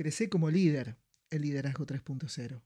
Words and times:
Crecé 0.00 0.30
como 0.30 0.48
líder, 0.48 0.96
el 1.28 1.42
liderazgo 1.42 1.84
3.0. 1.84 2.62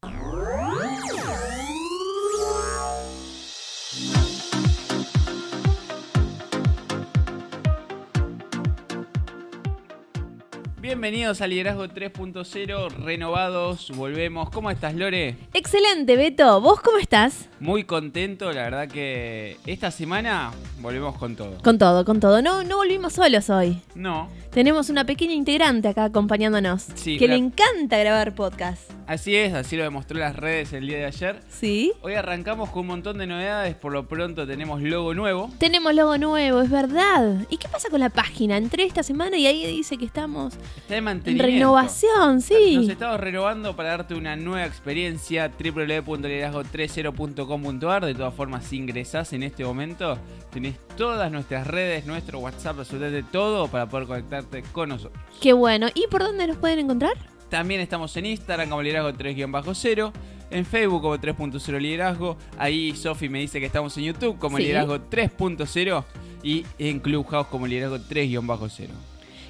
Bienvenidos 10.95 11.41
a 11.41 11.49
Liderazgo 11.49 11.87
3.0, 11.89 12.89
renovados, 13.03 13.91
volvemos. 13.97 14.49
¿Cómo 14.51 14.71
estás, 14.71 14.95
Lore? 14.95 15.37
Excelente, 15.53 16.15
Beto. 16.15 16.61
¿Vos 16.61 16.81
cómo 16.81 16.99
estás? 16.99 17.49
Muy 17.59 17.83
contento, 17.83 18.53
la 18.53 18.63
verdad 18.63 18.87
que 18.87 19.57
esta 19.67 19.91
semana 19.91 20.53
volvemos 20.79 21.19
con 21.19 21.35
todo. 21.35 21.59
Con 21.65 21.79
todo, 21.79 22.05
con 22.05 22.21
todo. 22.21 22.43
No, 22.43 22.63
no 22.63 22.77
volvimos 22.77 23.15
solos 23.15 23.51
hoy. 23.51 23.83
No, 23.97 24.29
Tenemos 24.53 24.89
una 24.89 25.05
pequeña 25.05 25.35
integrante 25.35 25.89
acá 25.89 26.05
acompañándonos. 26.05 26.87
Sí, 26.95 27.19
que 27.19 27.27
le 27.27 27.35
encanta 27.35 27.99
grabar 27.99 28.33
podcast. 28.37 28.94
Así 29.07 29.37
es, 29.37 29.55
así 29.55 29.77
lo 29.77 29.83
demostró 29.85 30.19
las 30.19 30.35
redes 30.37 30.73
el 30.73 30.87
día 30.87 30.99
de 30.99 31.05
ayer. 31.07 31.41
¿Sí? 31.49 31.93
Hoy 32.03 32.15
arrancamos 32.15 32.71
con 32.71 32.81
un 32.83 32.87
montón 32.89 33.19
de 33.19 33.27
novedades, 33.27 33.75
por 33.75 33.93
lo 33.93 34.07
pronto 34.07 34.47
tenemos 34.47 34.81
logo 34.83 35.15
nuevo. 35.15 35.51
Tenemos 35.59 35.95
logo 35.95 36.19
nuevo, 36.19 36.61
es 36.61 36.71
verdad. 36.71 37.39
¿Y 37.51 37.57
qué 37.59 37.69
pasa 37.69 37.89
con 37.91 38.01
la 38.01 38.11
página? 38.11 38.57
Entré 38.57 38.85
esta 38.85 39.03
semana 39.03 39.37
y 39.37 39.47
ahí 39.47 39.67
dice 39.67 39.97
que 39.97 40.05
estamos 40.05 40.55
Está 40.77 40.95
de 40.95 40.99
en 41.31 41.39
renovación, 41.39 42.37
Nos 42.37 42.45
sí. 42.45 42.89
estamos 42.91 43.19
renovando 43.21 43.75
para 43.77 43.91
darte 43.91 44.15
una 44.15 44.37
nueva 44.37 44.65
experiencia 44.67 45.51
www.liderazgo30.com.ar. 45.51 48.05
De 48.07 48.15
todas 48.15 48.35
formas, 48.35 48.65
si 48.65 48.77
ingresás 48.77 49.33
en 49.33 49.43
este 49.43 49.65
momento, 49.65 50.17
tenés 50.53 50.77
todas 50.97 51.31
nuestras 51.33 51.67
redes, 51.67 52.07
nuestro 52.07 52.39
WhatsApp, 52.39 52.79
absolutamente 52.79 53.29
todo 53.31 53.69
para 53.69 53.87
poder 53.89 54.07
conectarte 54.07 54.63
con 54.73 54.89
nosotros. 54.91 55.23
Qué 55.41 55.53
bueno. 55.53 55.89
¿Y 55.95 56.07
por 56.09 56.23
dónde 56.23 56.47
nos 56.47 56.57
pueden 56.57 56.79
encontrar? 56.81 57.15
También 57.55 57.81
estamos 57.81 58.17
en 58.17 58.27
Instagram 58.27 58.69
como 58.69 58.83
liderazgo 58.83 59.13
3-0, 59.13 60.13
en 60.51 60.67
Facebook 60.67 61.03
como 61.03 61.17
3.0 61.17 61.79
liderazgo. 61.79 62.37
Ahí 62.59 62.97
Sofi 62.97 63.29
me 63.29 63.39
dice 63.39 63.61
que 63.61 63.67
estamos 63.67 63.97
en 63.97 64.03
YouTube 64.07 64.41
como 64.41 64.57
Sí. 64.57 64.65
liderazgo 64.65 64.99
3.0 65.09 66.05
y 66.43 66.67
en 66.81 66.99
Clubhouse 66.99 67.47
como 67.47 67.69
liderazgo 67.69 68.01
3-0. 68.01 68.89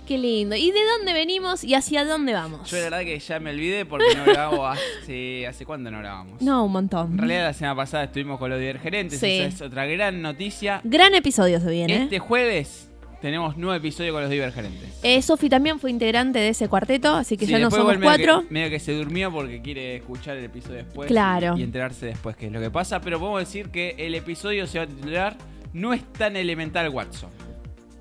Qué 0.06 0.18
lindo. 0.18 0.54
¿Y 0.54 0.70
de 0.70 0.80
dónde 0.98 1.14
venimos 1.14 1.64
y 1.64 1.72
hacia 1.72 2.04
dónde 2.04 2.34
vamos? 2.34 2.70
Yo 2.70 2.76
la 2.76 2.82
verdad 2.82 3.00
que 3.04 3.18
ya 3.18 3.40
me 3.40 3.48
olvidé 3.52 3.86
porque 3.86 4.14
no 4.14 4.24
grabamos 4.26 4.76
hace... 5.02 5.46
¿Hace 5.46 5.64
cuándo 5.64 5.90
no 5.90 6.00
grabamos? 6.00 6.42
No, 6.42 6.62
un 6.66 6.72
montón. 6.72 7.12
En 7.12 7.18
realidad 7.20 7.44
la 7.44 7.52
semana 7.54 7.74
pasada 7.76 8.04
estuvimos 8.04 8.38
con 8.38 8.50
los 8.50 8.60
divergerentes, 8.60 9.18
Sí. 9.18 9.38
esa 9.38 9.46
es 9.46 9.62
otra 9.62 9.86
gran 9.86 10.20
noticia. 10.20 10.82
Gran 10.84 11.14
episodio 11.14 11.58
se 11.58 11.70
viene. 11.70 12.02
Este 12.02 12.18
jueves 12.18 12.90
tenemos 13.24 13.56
nuevo 13.56 13.72
episodio 13.74 14.12
con 14.12 14.20
los 14.20 14.30
divergerentes. 14.30 14.98
Eh, 15.02 15.22
Sofi 15.22 15.48
también 15.48 15.80
fue 15.80 15.90
integrante 15.90 16.38
de 16.38 16.50
ese 16.50 16.68
cuarteto, 16.68 17.14
así 17.14 17.38
que 17.38 17.46
Sí, 17.46 17.52
ya 17.52 17.58
no 17.58 17.70
somos 17.70 17.86
medio 17.96 18.02
cuatro. 18.02 18.42
Que, 18.46 18.52
medio 18.52 18.68
que 18.68 18.78
se 18.78 18.92
durmió 18.92 19.32
porque 19.32 19.62
quiere 19.62 19.96
escuchar 19.96 20.36
el 20.36 20.44
episodio 20.44 20.76
después 20.84 21.08
Claro. 21.08 21.54
y, 21.56 21.60
y 21.60 21.62
enterarse 21.62 22.04
después 22.04 22.36
qué 22.36 22.48
es 22.48 22.52
lo 22.52 22.60
que 22.60 22.70
pasa. 22.70 23.00
Pero 23.00 23.18
podemos 23.18 23.40
decir 23.40 23.70
que 23.70 23.94
el 23.98 24.14
episodio 24.14 24.66
se 24.66 24.76
va 24.76 24.84
a 24.84 24.86
titular 24.88 25.38
No 25.72 25.94
es 25.94 26.04
tan 26.12 26.36
elemental 26.36 26.90
Watson. 26.90 27.30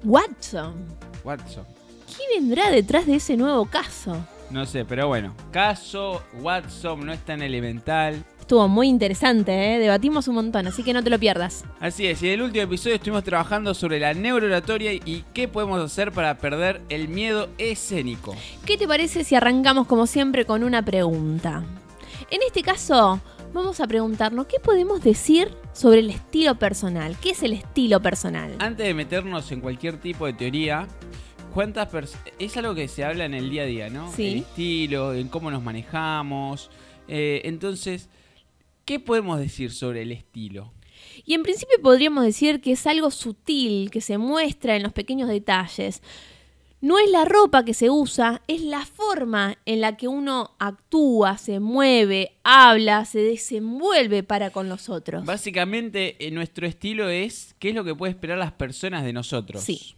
Watson. 0.03 0.73
Watson. 1.23 1.63
¿Qué 2.07 2.37
vendrá 2.37 2.69
detrás 2.69 3.05
de 3.07 3.15
ese 3.15 3.37
nuevo 3.37 3.65
caso? 3.65 4.17
No 4.49 4.65
sé, 4.65 4.83
pero 4.83 5.07
bueno. 5.07 5.33
Caso 5.51 6.21
Watson 6.41 7.05
no 7.05 7.13
es 7.13 7.21
tan 7.23 7.41
elemental. 7.41 8.23
Estuvo 8.43 8.67
muy 8.67 8.89
interesante, 8.89 9.53
¿eh? 9.53 9.79
debatimos 9.79 10.27
un 10.27 10.35
montón, 10.35 10.67
así 10.67 10.83
que 10.83 10.91
no 10.91 11.01
te 11.01 11.09
lo 11.09 11.17
pierdas. 11.17 11.63
Así 11.79 12.07
es, 12.07 12.21
y 12.21 12.27
en 12.27 12.33
el 12.33 12.41
último 12.41 12.65
episodio 12.65 12.95
estuvimos 12.95 13.23
trabajando 13.23 13.73
sobre 13.73 14.01
la 14.01 14.13
neurooratoria 14.13 14.91
y 14.91 15.23
qué 15.33 15.47
podemos 15.47 15.79
hacer 15.79 16.11
para 16.11 16.37
perder 16.37 16.81
el 16.89 17.07
miedo 17.07 17.47
escénico. 17.57 18.35
¿Qué 18.65 18.77
te 18.77 18.85
parece 18.85 19.23
si 19.23 19.35
arrancamos 19.35 19.87
como 19.87 20.07
siempre 20.07 20.43
con 20.43 20.61
una 20.65 20.83
pregunta? 20.83 21.63
En 22.29 22.41
este 22.45 22.63
caso, 22.63 23.21
vamos 23.53 23.79
a 23.79 23.87
preguntarnos 23.87 24.45
qué 24.47 24.59
podemos 24.59 25.01
decir 25.01 25.47
sobre 25.71 25.99
el 25.99 26.09
estilo 26.09 26.55
personal. 26.55 27.15
¿Qué 27.21 27.29
es 27.29 27.43
el 27.43 27.53
estilo 27.53 28.01
personal? 28.01 28.57
Antes 28.59 28.85
de 28.85 28.93
meternos 28.93 29.49
en 29.53 29.61
cualquier 29.61 30.01
tipo 30.01 30.25
de 30.25 30.33
teoría, 30.33 30.85
¿cuántas 31.53 31.87
personas... 31.87 32.27
Es 32.39 32.57
algo 32.57 32.75
que 32.75 32.89
se 32.89 33.05
habla 33.05 33.23
en 33.23 33.35
el 33.35 33.49
día 33.49 33.61
a 33.61 33.67
día, 33.67 33.89
¿no? 33.89 34.11
Sí. 34.11 34.27
El 34.27 34.37
estilo, 34.39 35.13
en 35.13 35.29
cómo 35.29 35.49
nos 35.49 35.63
manejamos. 35.63 36.69
Eh, 37.07 37.41
entonces, 37.45 38.09
¿qué 38.85 38.99
podemos 38.99 39.39
decir 39.39 39.71
sobre 39.71 40.01
el 40.01 40.11
estilo? 40.11 40.71
Y 41.25 41.33
en 41.33 41.43
principio 41.43 41.75
podríamos 41.81 42.23
decir 42.23 42.61
que 42.61 42.73
es 42.73 42.87
algo 42.87 43.11
sutil, 43.11 43.91
que 43.91 44.01
se 44.01 44.17
muestra 44.17 44.75
en 44.75 44.83
los 44.83 44.93
pequeños 44.93 45.29
detalles. 45.29 46.01
No 46.81 46.99
es 46.99 47.09
la 47.09 47.23
ropa 47.23 47.63
que 47.63 47.73
se 47.73 47.89
usa, 47.89 48.41
es 48.47 48.61
la 48.61 48.85
forma 48.85 49.57
en 49.65 49.79
la 49.79 49.95
que 49.95 50.09
uno 50.09 50.51
actúa, 50.59 51.37
se 51.37 51.61
mueve, 51.61 52.33
habla, 52.43 53.05
se 53.05 53.19
desenvuelve 53.19 54.21
para 54.23 54.49
con 54.49 54.67
los 54.67 54.89
otros. 54.89 55.23
Básicamente, 55.23 56.17
eh, 56.19 56.31
nuestro 56.31 56.67
estilo 56.67 57.07
es 57.07 57.55
qué 57.59 57.69
es 57.69 57.75
lo 57.75 57.85
que 57.85 57.95
puede 57.95 58.11
esperar 58.11 58.37
las 58.37 58.51
personas 58.51 59.05
de 59.05 59.13
nosotros. 59.13 59.63
Sí. 59.63 59.95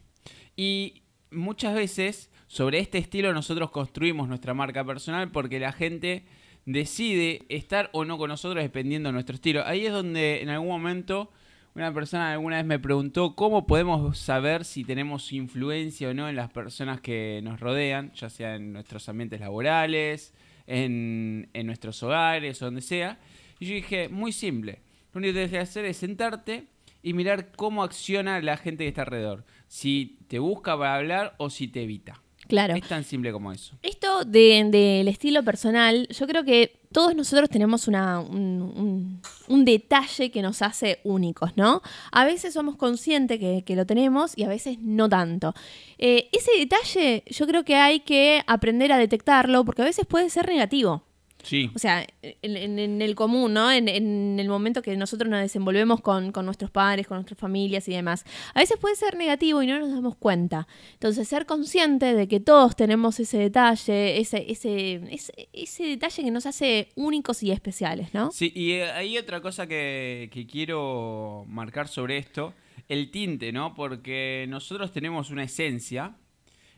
Y 0.56 1.02
muchas 1.32 1.74
veces 1.74 2.30
sobre 2.48 2.78
este 2.80 3.00
estilo 3.00 3.34
nosotros 3.34 3.72
construimos 3.72 4.28
nuestra 4.28 4.54
marca 4.54 4.86
personal 4.86 5.32
porque 5.32 5.60
la 5.60 5.72
gente 5.72 6.26
decide 6.66 7.46
estar 7.50 7.90
o 7.94 8.06
no 8.06 8.18
con 8.18 8.30
nosotros 8.30 8.64
dependiendo 8.64 9.10
de 9.10 9.14
nuestro 9.14 9.36
estilo. 9.36 9.64
Ahí 9.66 9.86
es 9.86 9.94
donde 9.94 10.42
en 10.42 10.50
algún 10.50 10.70
momento 10.70 11.32
una 11.76 11.94
persona 11.94 12.32
alguna 12.32 12.56
vez 12.58 12.66
me 12.66 12.80
preguntó 12.80 13.36
cómo 13.36 13.68
podemos 13.68 14.18
saber 14.18 14.64
si 14.64 14.86
tenemos 14.86 15.34
influencia 15.34 16.10
o 16.10 16.14
no 16.14 16.30
en 16.30 16.38
las 16.38 16.50
personas 16.50 17.02
que 17.02 17.42
nos 17.44 17.60
rodean, 17.60 18.14
ya 18.14 18.30
sea 18.30 18.56
en 18.56 18.72
nuestros 18.72 19.10
ambientes 19.10 19.42
laborales, 19.42 20.34
en, 20.68 21.50
nuestros 21.66 22.02
hogares, 22.02 22.62
o 22.62 22.66
donde 22.66 22.82
sea. 22.82 23.20
Y 23.60 23.66
yo 23.66 23.76
dije, 23.76 24.08
muy 24.08 24.32
simple. 24.32 24.80
Lo 25.14 25.20
único 25.20 25.34
que 25.34 25.34
tienes 25.34 25.52
que 25.52 25.60
hacer 25.60 25.86
es 25.86 25.98
sentarte 25.98 26.68
y 27.04 27.14
mirar 27.14 27.52
cómo 27.52 27.84
acciona 27.84 28.42
la 28.42 28.56
gente 28.56 28.86
que 28.86 28.88
está 28.88 29.02
alrededor. 29.02 29.46
Si 29.68 30.20
te 30.30 30.40
busca 30.40 30.78
para 30.78 30.96
hablar 30.96 31.36
o 31.38 31.50
si 31.50 31.68
te 31.68 31.84
evita. 31.84 32.22
Claro. 32.48 32.76
Es 32.76 32.88
tan 32.88 33.04
simple 33.04 33.32
como 33.32 33.52
eso. 33.52 33.76
Esto 33.82 34.24
de- 34.26 34.68
del 34.72 35.08
estilo 35.08 35.44
personal, 35.44 36.08
yo 36.10 36.28
creo 36.28 36.44
que 36.44 36.80
todos 36.92 37.16
nosotros 37.16 37.50
tenemos 37.50 37.88
una, 37.88 38.20
un, 38.22 38.62
un- 38.62 39.22
un 39.48 39.66
detalle 39.66 40.32
que 40.32 40.42
nos 40.42 40.62
hace 40.62 41.00
únicos, 41.04 41.52
¿no? 41.58 41.82
A 42.12 42.24
veces 42.24 42.54
somos 42.54 42.76
conscientes 42.78 43.40
que, 43.40 43.64
que 43.66 43.76
lo 43.76 43.86
tenemos 43.86 44.38
y 44.38 44.44
a 44.44 44.48
veces 44.48 44.78
no 44.80 45.10
tanto. 45.10 45.54
Eh, 45.98 46.30
ese 46.32 46.52
detalle 46.58 47.24
yo 47.28 47.48
creo 47.48 47.66
que 47.66 47.76
hay 47.76 48.00
que 48.02 48.42
aprender 48.48 48.92
a 48.94 48.98
detectarlo 48.98 49.66
porque 49.66 49.82
a 49.82 49.86
veces 49.86 50.06
puede 50.06 50.30
ser 50.30 50.48
negativo. 50.48 51.04
Sí. 51.46 51.70
O 51.76 51.80
sea, 51.80 52.06
en, 52.22 52.58
en- 52.58 52.80
en 52.80 53.02
el 53.02 53.14
común, 53.16 53.54
¿no? 53.54 53.72
En, 53.72 53.88
en 53.88 54.40
el 54.40 54.50
momento 54.50 54.82
que 54.82 54.98
nosotros 54.98 55.30
nos 55.30 55.40
desenvolvemos 55.40 56.02
con, 56.02 56.32
con 56.32 56.46
nuestros 56.46 56.72
padres, 56.72 57.08
con 57.08 57.18
nuestras 57.18 57.40
familias 57.40 57.88
y 57.88 57.92
demás. 57.94 58.26
A 58.54 58.60
veces 58.60 58.78
puede 58.80 58.96
ser 58.96 59.16
negativo 59.16 59.62
y 59.62 59.68
no 59.68 59.80
nos 59.80 59.92
damos 59.92 60.16
cuenta. 60.16 60.68
Entonces, 60.94 61.28
ser 61.28 61.46
consciente 61.46 62.14
de 62.16 62.28
que 62.28 62.40
todos 62.40 62.76
tenemos 62.76 63.20
ese 63.20 63.38
detalle, 63.38 64.20
ese, 64.20 64.52
ese, 64.52 64.96
ese, 65.12 65.50
ese 65.54 65.84
detalle 65.86 66.24
que 66.24 66.32
nos 66.32 66.46
hace 66.48 66.90
únicos 66.96 67.44
y 67.44 67.52
especiales, 67.52 68.14
¿no? 68.14 68.32
Sí, 68.32 68.52
y 68.56 68.72
eh, 68.72 68.92
hay 68.92 69.18
otra 69.18 69.40
cosa 69.42 69.68
que, 69.68 70.30
que 70.34 70.48
quiero 70.48 71.46
marcar 71.48 71.88
sobre 71.88 72.18
esto, 72.18 72.54
el 72.90 73.12
tinte, 73.12 73.52
¿no? 73.52 73.74
Porque 73.76 74.46
nosotros 74.50 74.92
tenemos 74.92 75.30
una 75.30 75.44
esencia. 75.44 76.16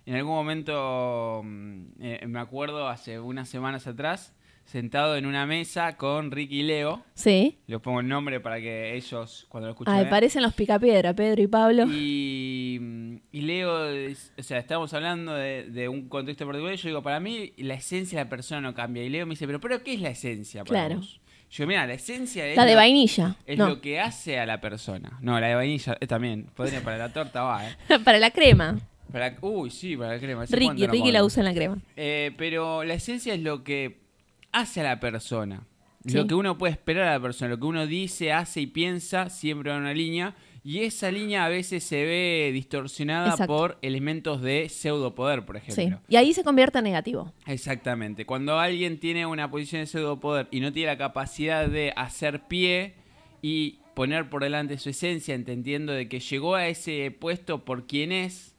En 0.06 0.16
algún 0.16 0.36
momento, 0.36 1.42
mm, 1.44 1.82
eh, 2.00 2.26
me 2.28 2.40
acuerdo 2.40 2.88
hace 2.88 3.20
unas 3.20 3.50
semanas 3.50 3.88
atrás, 3.88 4.34
sentado 4.68 5.16
en 5.16 5.26
una 5.26 5.46
mesa 5.46 5.96
con 5.98 6.30
Ricky 6.30 6.60
y 6.60 6.64
Leo. 6.64 7.02
Sí. 7.14 7.58
Les 7.68 7.80
pongo 7.80 8.02
el 8.02 8.08
nombre 8.08 8.40
para 8.42 8.60
que 8.60 8.96
ellos, 8.96 9.46
cuando 9.50 9.68
lo 9.68 9.72
escuchen... 9.72 9.96
Vean. 9.96 10.10
parecen 10.10 10.44
los 10.44 10.54
picapiedra, 10.54 11.14
Pedro 11.16 11.42
y 11.42 11.48
Pablo. 11.48 11.86
Y, 11.90 13.22
y 13.32 13.42
Leo, 13.42 13.90
es- 13.90 14.34
o 14.38 14.44
sea, 14.44 14.58
estamos 14.60 14.94
hablando 14.94 15.34
de, 15.34 15.64
de 15.70 15.88
un 15.88 16.10
contexto 16.10 16.46
particular. 16.46 16.76
Yo 16.76 16.90
digo, 16.90 17.02
para 17.02 17.20
mí 17.20 17.54
la 17.58 17.76
esencia 17.76 18.20
de 18.20 18.26
la 18.26 18.30
persona 18.30 18.60
no 18.62 18.74
cambia. 18.74 19.04
Y 19.04 19.10
Leo 19.10 19.26
me 19.26 19.32
dice, 19.32 19.46
pero, 19.48 19.60
pero 19.60 19.84
¿qué 19.84 19.94
es 19.94 20.02
la 20.02 20.10
esencia 20.10 20.64
para 20.64 20.82
Claro. 20.88 20.96
vos? 20.98 21.20
Yo, 21.50 21.66
mira, 21.66 21.88
la 21.88 21.94
esencia 21.94 22.46
es, 22.46 22.58
La 22.58 22.66
de 22.66 22.72
lo, 22.74 22.78
vainilla. 22.80 23.38
es 23.46 23.58
No, 23.58 23.70
lo 23.70 23.80
que 23.82 24.02
hace 24.02 24.38
a 24.38 24.46
la 24.46 24.60
persona. 24.60 25.18
No, 25.22 25.40
la 25.40 25.48
de 25.48 25.56
vainilla 25.56 25.98
eh, 26.02 26.06
también. 26.08 26.48
Podría 26.54 26.82
para 26.84 26.98
la 26.98 27.14
torta 27.14 27.42
va, 27.44 27.70
¿eh? 27.70 27.76
para 28.04 28.20
la 28.20 28.32
crema. 28.32 28.78
Para, 29.12 29.38
uy, 29.40 29.70
sí, 29.70 29.96
para 29.96 30.16
la 30.16 30.20
crema. 30.20 30.42
¿hace 30.44 30.54
Ricky, 30.58 30.86
no 30.88 30.92
Ricky 30.92 31.12
la 31.14 31.24
usa 31.24 31.40
en 31.40 31.46
la 31.46 31.54
crema. 31.54 31.78
Eh, 31.96 32.32
pero 32.38 32.84
la 32.84 32.96
esencia 32.96 33.34
es 33.34 33.40
lo 33.40 33.64
que 33.64 34.06
hace 34.60 34.82
a 34.82 34.84
la 34.84 35.00
persona. 35.00 35.66
Sí. 36.06 36.16
Lo 36.16 36.26
que 36.28 36.36
uno 36.36 36.58
puede 36.58 36.72
esperar 36.74 37.08
a 37.08 37.12
la 37.14 37.20
persona. 37.22 37.50
Lo 37.52 37.60
que 37.60 37.66
uno 37.66 37.86
dice, 37.86 38.32
hace 38.32 38.62
y 38.62 38.68
piensa 38.68 39.30
siempre 39.30 39.72
en 39.72 39.78
una 39.78 39.94
línea. 39.94 40.36
Y 40.64 40.80
esa 40.80 41.12
línea 41.12 41.46
a 41.46 41.50
veces 41.50 41.84
se 41.84 42.04
ve 42.04 42.52
distorsionada 42.54 43.30
Exacto. 43.32 43.48
por 43.56 43.78
elementos 43.82 44.42
de 44.42 44.68
pseudopoder, 44.70 45.46
por 45.46 45.60
Sí. 45.62 45.72
ejemplo. 45.72 46.02
Y 46.10 46.16
ahí 46.18 46.34
se 46.34 46.44
convierte 46.44 46.78
en 46.80 46.84
negativo. 46.86 47.34
Exactamente. 47.46 48.26
Cuando 48.26 48.60
alguien 48.60 49.00
tiene 49.00 49.26
una 49.26 49.50
posición 49.50 49.82
de 49.82 49.88
pseudopoder 49.88 50.48
y 50.52 50.60
no 50.60 50.72
tiene 50.74 50.88
la 50.92 50.98
capacidad 50.98 51.68
de 51.68 51.94
hacer 51.96 52.48
pie 52.48 52.96
y 53.42 53.80
poner 53.94 54.30
por 54.30 54.44
delante 54.44 54.78
su 54.78 54.90
esencia, 54.90 55.36
entendiendo 55.36 55.92
de 55.94 56.08
que 56.10 56.20
llegó 56.20 56.56
a 56.56 56.68
ese 56.68 57.12
puesto 57.12 57.64
por 57.66 57.88
quien 57.88 58.12
es, 58.12 58.56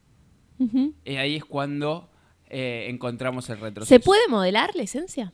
eh, 1.05 1.19
ahí 1.19 1.37
es 1.37 1.45
cuando 1.45 2.11
eh, 2.51 2.87
encontramos 2.89 3.49
el 3.51 3.61
retroceso. 3.61 3.95
¿Se 3.95 4.01
puede 4.01 4.27
modelar 4.29 4.75
la 4.75 4.83
esencia? 4.83 5.33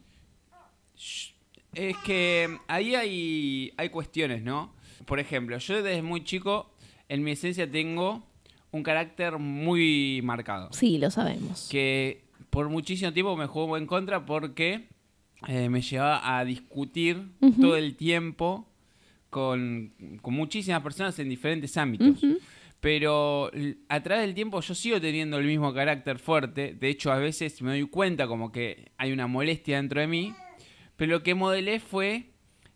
Es 1.75 1.97
que 1.99 2.59
ahí 2.69 2.95
hay, 2.95 3.73
hay 3.77 3.89
cuestiones, 3.89 4.43
¿no? 4.43 4.73
Por 5.06 5.19
ejemplo, 5.19 5.59
yo 5.59 5.83
desde 5.83 6.03
muy 6.03 6.25
chico, 6.25 6.71
en 7.09 7.25
mi 7.25 7.33
esencia 7.33 7.71
tengo 7.71 8.25
un 8.71 8.83
carácter 8.83 9.39
muy 9.39 10.21
marcado. 10.23 10.69
Sí, 10.73 10.99
lo 10.99 11.11
sabemos. 11.11 11.69
Que 11.71 12.25
por 12.51 12.69
muchísimo 12.69 13.12
tiempo 13.12 13.37
me 13.37 13.47
jugó 13.47 13.77
en 13.77 13.87
contra 13.87 14.25
porque 14.25 14.89
eh, 15.49 15.69
me 15.69 15.83
llevaba 15.83 16.39
a 16.39 16.45
discutir 16.45 17.29
todo 17.61 17.77
el 17.77 17.97
tiempo 17.97 18.69
con, 19.31 19.93
con 20.23 20.35
muchísimas 20.35 20.83
personas 20.83 21.19
en 21.19 21.29
diferentes 21.29 21.77
ámbitos. 21.77 22.25
Pero 22.81 23.51
a 23.89 24.03
través 24.03 24.27
del 24.27 24.35
tiempo 24.35 24.61
yo 24.61 24.75
sigo 24.75 25.01
teniendo 25.01 25.39
el 25.39 25.47
mismo 25.47 25.73
carácter 25.73 26.19
fuerte. 26.19 26.75
De 26.75 26.89
hecho, 26.89 27.11
a 27.11 27.17
veces 27.17 27.62
me 27.62 27.71
doy 27.71 27.89
cuenta 27.89 28.27
como 28.27 28.53
que 28.53 28.93
hay 28.99 29.11
una 29.11 29.27
molestia 29.27 29.77
dentro 29.79 30.01
de 30.01 30.06
mí. 30.06 30.35
Pero 30.96 31.12
lo 31.12 31.23
que 31.23 31.35
modelé 31.35 31.81
fue 31.81 32.31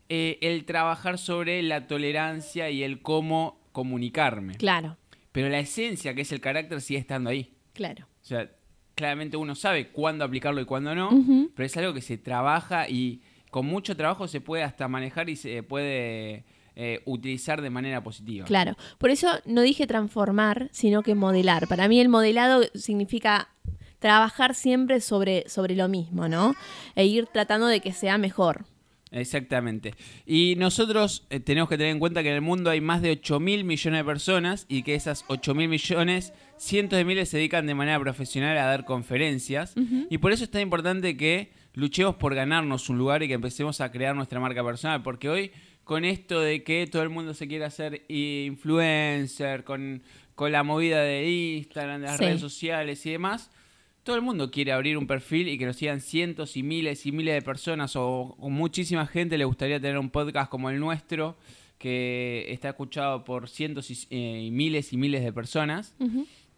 eh, 0.09 0.37
el 0.41 0.65
trabajar 0.65 1.17
sobre 1.17 1.61
la 1.63 1.87
tolerancia 1.87 2.69
y 2.69 2.83
el 2.83 3.01
cómo 3.01 3.59
comunicarme. 3.71 4.55
Claro, 4.55 4.97
Pero 5.31 5.49
la 5.49 5.59
esencia, 5.59 6.13
que 6.15 6.21
es 6.21 6.31
el 6.31 6.41
carácter, 6.41 6.81
sigue 6.81 6.99
estando 6.99 7.29
ahí. 7.29 7.53
claro. 7.73 8.05
O 8.21 8.25
sea, 8.29 8.51
claramente 8.93 9.37
uno 9.37 9.55
sabe 9.55 9.87
cuándo 9.87 10.23
aplicarlo 10.25 10.59
y 10.61 10.65
cuándo 10.65 10.93
no. 10.93 11.09
Pero 11.55 11.65
es 11.65 11.77
algo 11.77 11.93
que 11.93 12.01
se 12.01 12.17
trabaja 12.17 12.87
y 12.89 13.21
con 13.49 13.65
mucho 13.65 13.95
trabajo 13.95 14.27
se 14.27 14.41
puede 14.41 14.63
hasta 14.63 14.87
manejar 14.87 15.29
y 15.29 15.35
se 15.35 15.63
puede 15.63 16.43
eh, 16.75 17.01
utilizar 17.05 17.61
de 17.61 17.69
manera 17.69 18.03
positiva. 18.03 18.45
Claro, 18.45 18.75
por 18.97 19.09
eso 19.09 19.29
no 19.45 19.61
dije 19.61 19.87
transformar, 19.87 20.69
sino 20.71 21.01
que 21.01 21.15
modelar. 21.15 21.67
Para 21.67 21.87
mí 21.87 21.99
el 21.99 22.09
modelado 22.09 22.61
significa 22.75 23.49
trabajar 23.99 24.55
siempre 24.55 25.01
sobre, 25.01 25.47
sobre 25.49 25.75
lo 25.75 25.87
mismo, 25.87 26.27
¿no? 26.27 26.55
E 26.95 27.05
ir 27.05 27.27
tratando 27.27 27.67
de 27.67 27.79
que 27.81 27.91
sea 27.93 28.17
mejor. 28.17 28.65
Exactamente. 29.11 29.95
Y 30.27 30.53
nosotros 30.57 31.25
eh, 31.31 31.39
tenemos 31.39 31.67
que 31.67 31.77
tener 31.77 31.91
en 31.93 31.99
cuenta 31.99 32.21
que 32.21 32.29
en 32.29 32.35
el 32.35 32.41
mundo 32.41 32.69
hay 32.69 32.79
más 32.79 33.01
de 33.01 33.09
8 33.11 33.39
mil 33.39 33.63
millones 33.63 33.99
de 34.01 34.03
personas 34.05 34.65
y 34.69 34.83
que 34.83 34.93
esas 34.93 35.25
8 35.27 35.55
mil 35.55 35.67
millones, 35.67 36.31
cientos 36.57 36.95
de 36.97 37.05
miles 37.05 37.27
se 37.29 37.37
dedican 37.37 37.65
de 37.65 37.73
manera 37.73 37.99
profesional 37.99 38.55
a 38.57 38.65
dar 38.65 38.85
conferencias. 38.85 39.73
Y 40.11 40.19
por 40.19 40.31
eso 40.31 40.43
es 40.43 40.51
tan 40.51 40.61
importante 40.61 41.17
que 41.17 41.51
luchemos 41.73 42.15
por 42.17 42.35
ganarnos 42.35 42.87
un 42.89 42.99
lugar 42.99 43.23
y 43.23 43.27
que 43.27 43.33
empecemos 43.33 43.81
a 43.81 43.91
crear 43.91 44.15
nuestra 44.15 44.39
marca 44.39 44.63
personal. 44.63 45.01
Porque 45.01 45.27
hoy, 45.27 45.51
con 45.83 46.05
esto 46.05 46.39
de 46.39 46.63
que 46.63 46.85
todo 46.85 47.01
el 47.01 47.09
mundo 47.09 47.33
se 47.33 47.47
quiere 47.47 47.65
hacer 47.65 48.03
influencer, 48.09 49.63
con, 49.63 50.03
con 50.35 50.51
la 50.51 50.61
movida 50.63 51.01
de 51.01 51.27
Instagram, 51.57 52.01
de 52.01 52.07
las 52.07 52.17
Sí. 52.17 52.25
redes 52.25 52.41
sociales 52.41 53.05
y 53.05 53.11
demás, 53.11 53.49
todo 54.03 54.15
el 54.15 54.21
mundo 54.21 54.51
quiere 54.51 54.71
abrir 54.71 54.97
un 54.97 55.07
perfil 55.07 55.47
y 55.47 55.57
que 55.57 55.65
lo 55.65 55.73
sigan 55.73 56.01
cientos 56.01 56.57
y 56.57 56.63
miles 56.63 57.05
y 57.05 57.11
miles 57.11 57.35
de 57.35 57.41
personas 57.41 57.95
o, 57.95 58.35
o 58.39 58.49
muchísima 58.49 59.05
gente 59.05 59.37
le 59.37 59.45
gustaría 59.45 59.79
tener 59.79 59.97
un 59.97 60.09
podcast 60.09 60.49
como 60.49 60.69
el 60.69 60.79
nuestro 60.79 61.37
que 61.79 62.45
está 62.49 62.69
escuchado 62.69 63.23
por 63.23 63.49
cientos 63.49 63.89
y, 63.89 63.97
eh, 64.11 64.43
y 64.43 64.51
miles 64.51 64.93
y 64.93 64.97
miles 64.97 65.23
de 65.23 65.33
personas. 65.33 65.95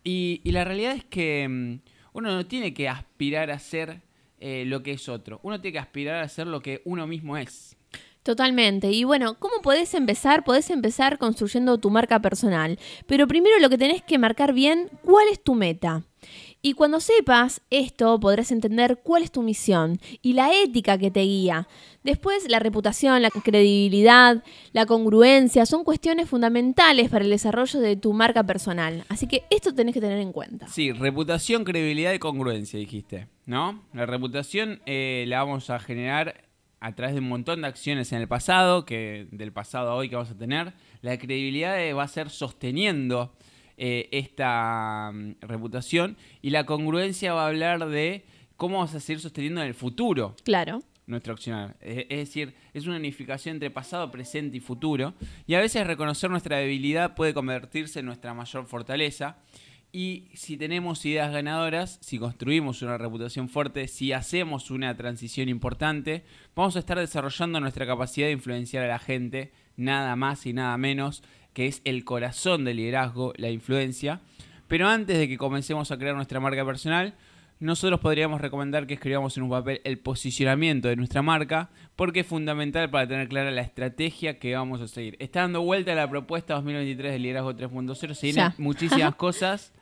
Y 0.03 0.41
la 0.45 0.65
realidad 0.65 0.95
es 0.95 1.05
que 1.05 1.47
mm, 1.47 1.79
uno 2.13 2.33
no 2.33 2.45
tiene 2.47 2.73
que 2.73 2.89
aspirar 2.89 3.51
a 3.51 3.59
ser 3.59 4.01
eh, 4.39 4.63
lo 4.65 4.81
que 4.81 4.93
es 4.93 5.07
otro. 5.07 5.39
Uno 5.43 5.61
tiene 5.61 5.73
que 5.73 5.79
aspirar 5.79 6.23
a 6.23 6.27
ser 6.27 6.47
lo 6.47 6.61
que 6.61 6.81
uno 6.83 7.05
mismo 7.05 7.37
es. 7.37 7.77
Totalmente. 8.23 8.91
Y 8.91 9.03
bueno, 9.03 9.37
¿cómo 9.39 9.61
podés 9.61 9.93
empezar? 9.93 10.43
Podés 10.43 10.69
empezar 10.71 11.19
construyendo 11.19 11.77
tu 11.77 11.91
marca 11.91 12.19
personal. 12.19 12.79
Pero 13.05 13.27
primero 13.27 13.59
lo 13.59 13.69
que 13.69 13.77
tenés 13.77 14.01
que 14.01 14.17
marcar 14.17 14.53
bien, 14.53 14.89
¿cuál 15.03 15.27
es 15.31 15.43
tu 15.43 15.53
meta? 15.53 16.03
Y 16.63 16.73
cuando 16.73 16.99
sepas 16.99 17.61
esto, 17.71 18.19
podrás 18.19 18.51
entender 18.51 18.99
cuál 19.03 19.23
es 19.23 19.31
tu 19.31 19.41
misión 19.41 19.99
y 20.21 20.33
la 20.33 20.53
ética 20.53 20.99
que 20.99 21.09
te 21.09 21.21
guía. 21.21 21.67
Después, 22.03 22.47
la 22.49 22.59
reputación, 22.59 23.21
la 23.21 23.31
credibilidad, 23.31 24.43
la 24.71 24.85
congruencia 24.85 25.65
son 25.65 25.83
cuestiones 25.83 26.29
fundamentales 26.29 27.09
para 27.09 27.25
el 27.25 27.31
desarrollo 27.31 27.79
de 27.79 27.95
tu 27.95 28.13
marca 28.13 28.43
personal. 28.43 29.05
Así 29.09 29.27
que 29.27 29.43
esto 29.49 29.73
tenés 29.73 29.95
que 29.95 30.01
tener 30.01 30.19
en 30.19 30.31
cuenta. 30.31 30.67
Sí, 30.67 30.91
reputación, 30.91 31.63
credibilidad 31.63 32.13
y 32.13 32.19
congruencia, 32.19 32.79
dijiste, 32.79 33.27
¿no? 33.47 33.83
La 33.93 34.05
reputación 34.05 34.81
eh, 34.85 35.25
la 35.27 35.43
vamos 35.43 35.71
a 35.71 35.79
generar 35.79 36.43
a 36.79 36.93
través 36.93 37.15
de 37.15 37.21
un 37.21 37.29
montón 37.29 37.61
de 37.61 37.67
acciones 37.67 38.11
en 38.11 38.19
el 38.21 38.27
pasado, 38.27 38.85
que 38.85 39.27
del 39.31 39.51
pasado 39.51 39.91
a 39.91 39.95
hoy 39.95 40.09
que 40.09 40.15
vamos 40.15 40.31
a 40.31 40.37
tener. 40.37 40.73
La 41.01 41.17
credibilidad 41.17 41.79
eh, 41.79 41.93
va 41.93 42.03
a 42.03 42.07
ser 42.07 42.29
sosteniendo 42.29 43.33
eh, 43.83 44.07
esta 44.11 45.11
mm, 45.11 45.37
reputación 45.41 46.15
y 46.43 46.51
la 46.51 46.67
congruencia 46.67 47.33
va 47.33 47.45
a 47.45 47.47
hablar 47.47 47.89
de 47.89 48.23
cómo 48.55 48.75
vamos 48.75 48.93
a 48.93 48.99
seguir 48.99 49.19
sosteniendo 49.19 49.59
en 49.61 49.67
el 49.69 49.73
futuro 49.73 50.35
Claro. 50.43 50.83
nuestro 51.07 51.33
accionar. 51.33 51.75
Es, 51.81 52.05
es 52.09 52.17
decir, 52.19 52.53
es 52.75 52.85
una 52.85 52.97
unificación 52.97 53.55
entre 53.55 53.71
pasado, 53.71 54.11
presente 54.11 54.55
y 54.57 54.59
futuro. 54.59 55.15
Y 55.47 55.55
a 55.55 55.59
veces 55.59 55.87
reconocer 55.87 56.29
nuestra 56.29 56.57
debilidad 56.57 57.15
puede 57.15 57.33
convertirse 57.33 58.01
en 58.01 58.05
nuestra 58.05 58.35
mayor 58.35 58.67
fortaleza. 58.67 59.37
Y 59.91 60.29
si 60.35 60.57
tenemos 60.57 61.03
ideas 61.05 61.33
ganadoras, 61.33 61.97
si 62.01 62.19
construimos 62.19 62.83
una 62.83 62.99
reputación 62.99 63.49
fuerte, 63.49 63.87
si 63.87 64.13
hacemos 64.13 64.69
una 64.69 64.95
transición 64.95 65.49
importante, 65.49 66.23
vamos 66.55 66.75
a 66.75 66.79
estar 66.79 66.99
desarrollando 66.99 67.59
nuestra 67.59 67.87
capacidad 67.87 68.27
de 68.27 68.33
influenciar 68.33 68.83
a 68.85 68.87
la 68.87 68.99
gente, 68.99 69.51
nada 69.75 70.15
más 70.15 70.45
y 70.45 70.53
nada 70.53 70.77
menos, 70.77 71.23
que 71.53 71.67
es 71.67 71.81
el 71.85 72.03
corazón 72.05 72.63
del 72.63 72.77
liderazgo, 72.77 73.33
la 73.37 73.49
influencia. 73.49 74.21
Pero 74.67 74.87
antes 74.87 75.17
de 75.17 75.27
que 75.27 75.37
comencemos 75.37 75.91
a 75.91 75.97
crear 75.97 76.15
nuestra 76.15 76.39
marca 76.39 76.65
personal, 76.65 77.13
nosotros 77.61 77.99
podríamos 77.99 78.41
recomendar 78.41 78.87
que 78.87 78.95
escribamos 78.95 79.37
en 79.37 79.43
un 79.43 79.51
papel 79.51 79.81
el 79.83 79.99
posicionamiento 79.99 80.87
de 80.87 80.95
nuestra 80.95 81.21
marca, 81.21 81.69
porque 81.95 82.21
es 82.21 82.27
fundamental 82.27 82.89
para 82.89 83.07
tener 83.07 83.29
clara 83.29 83.51
la 83.51 83.61
estrategia 83.61 84.39
que 84.39 84.55
vamos 84.55 84.81
a 84.81 84.87
seguir. 84.87 85.15
Está 85.19 85.41
dando 85.41 85.61
vuelta 85.61 85.93
la 85.93 86.09
propuesta 86.09 86.55
2023 86.55 87.11
del 87.11 87.21
liderazgo 87.21 87.53
3.0, 87.53 88.13
se 88.15 88.27
vienen 88.27 88.53
muchísimas 88.57 89.13
cosas, 89.17 89.73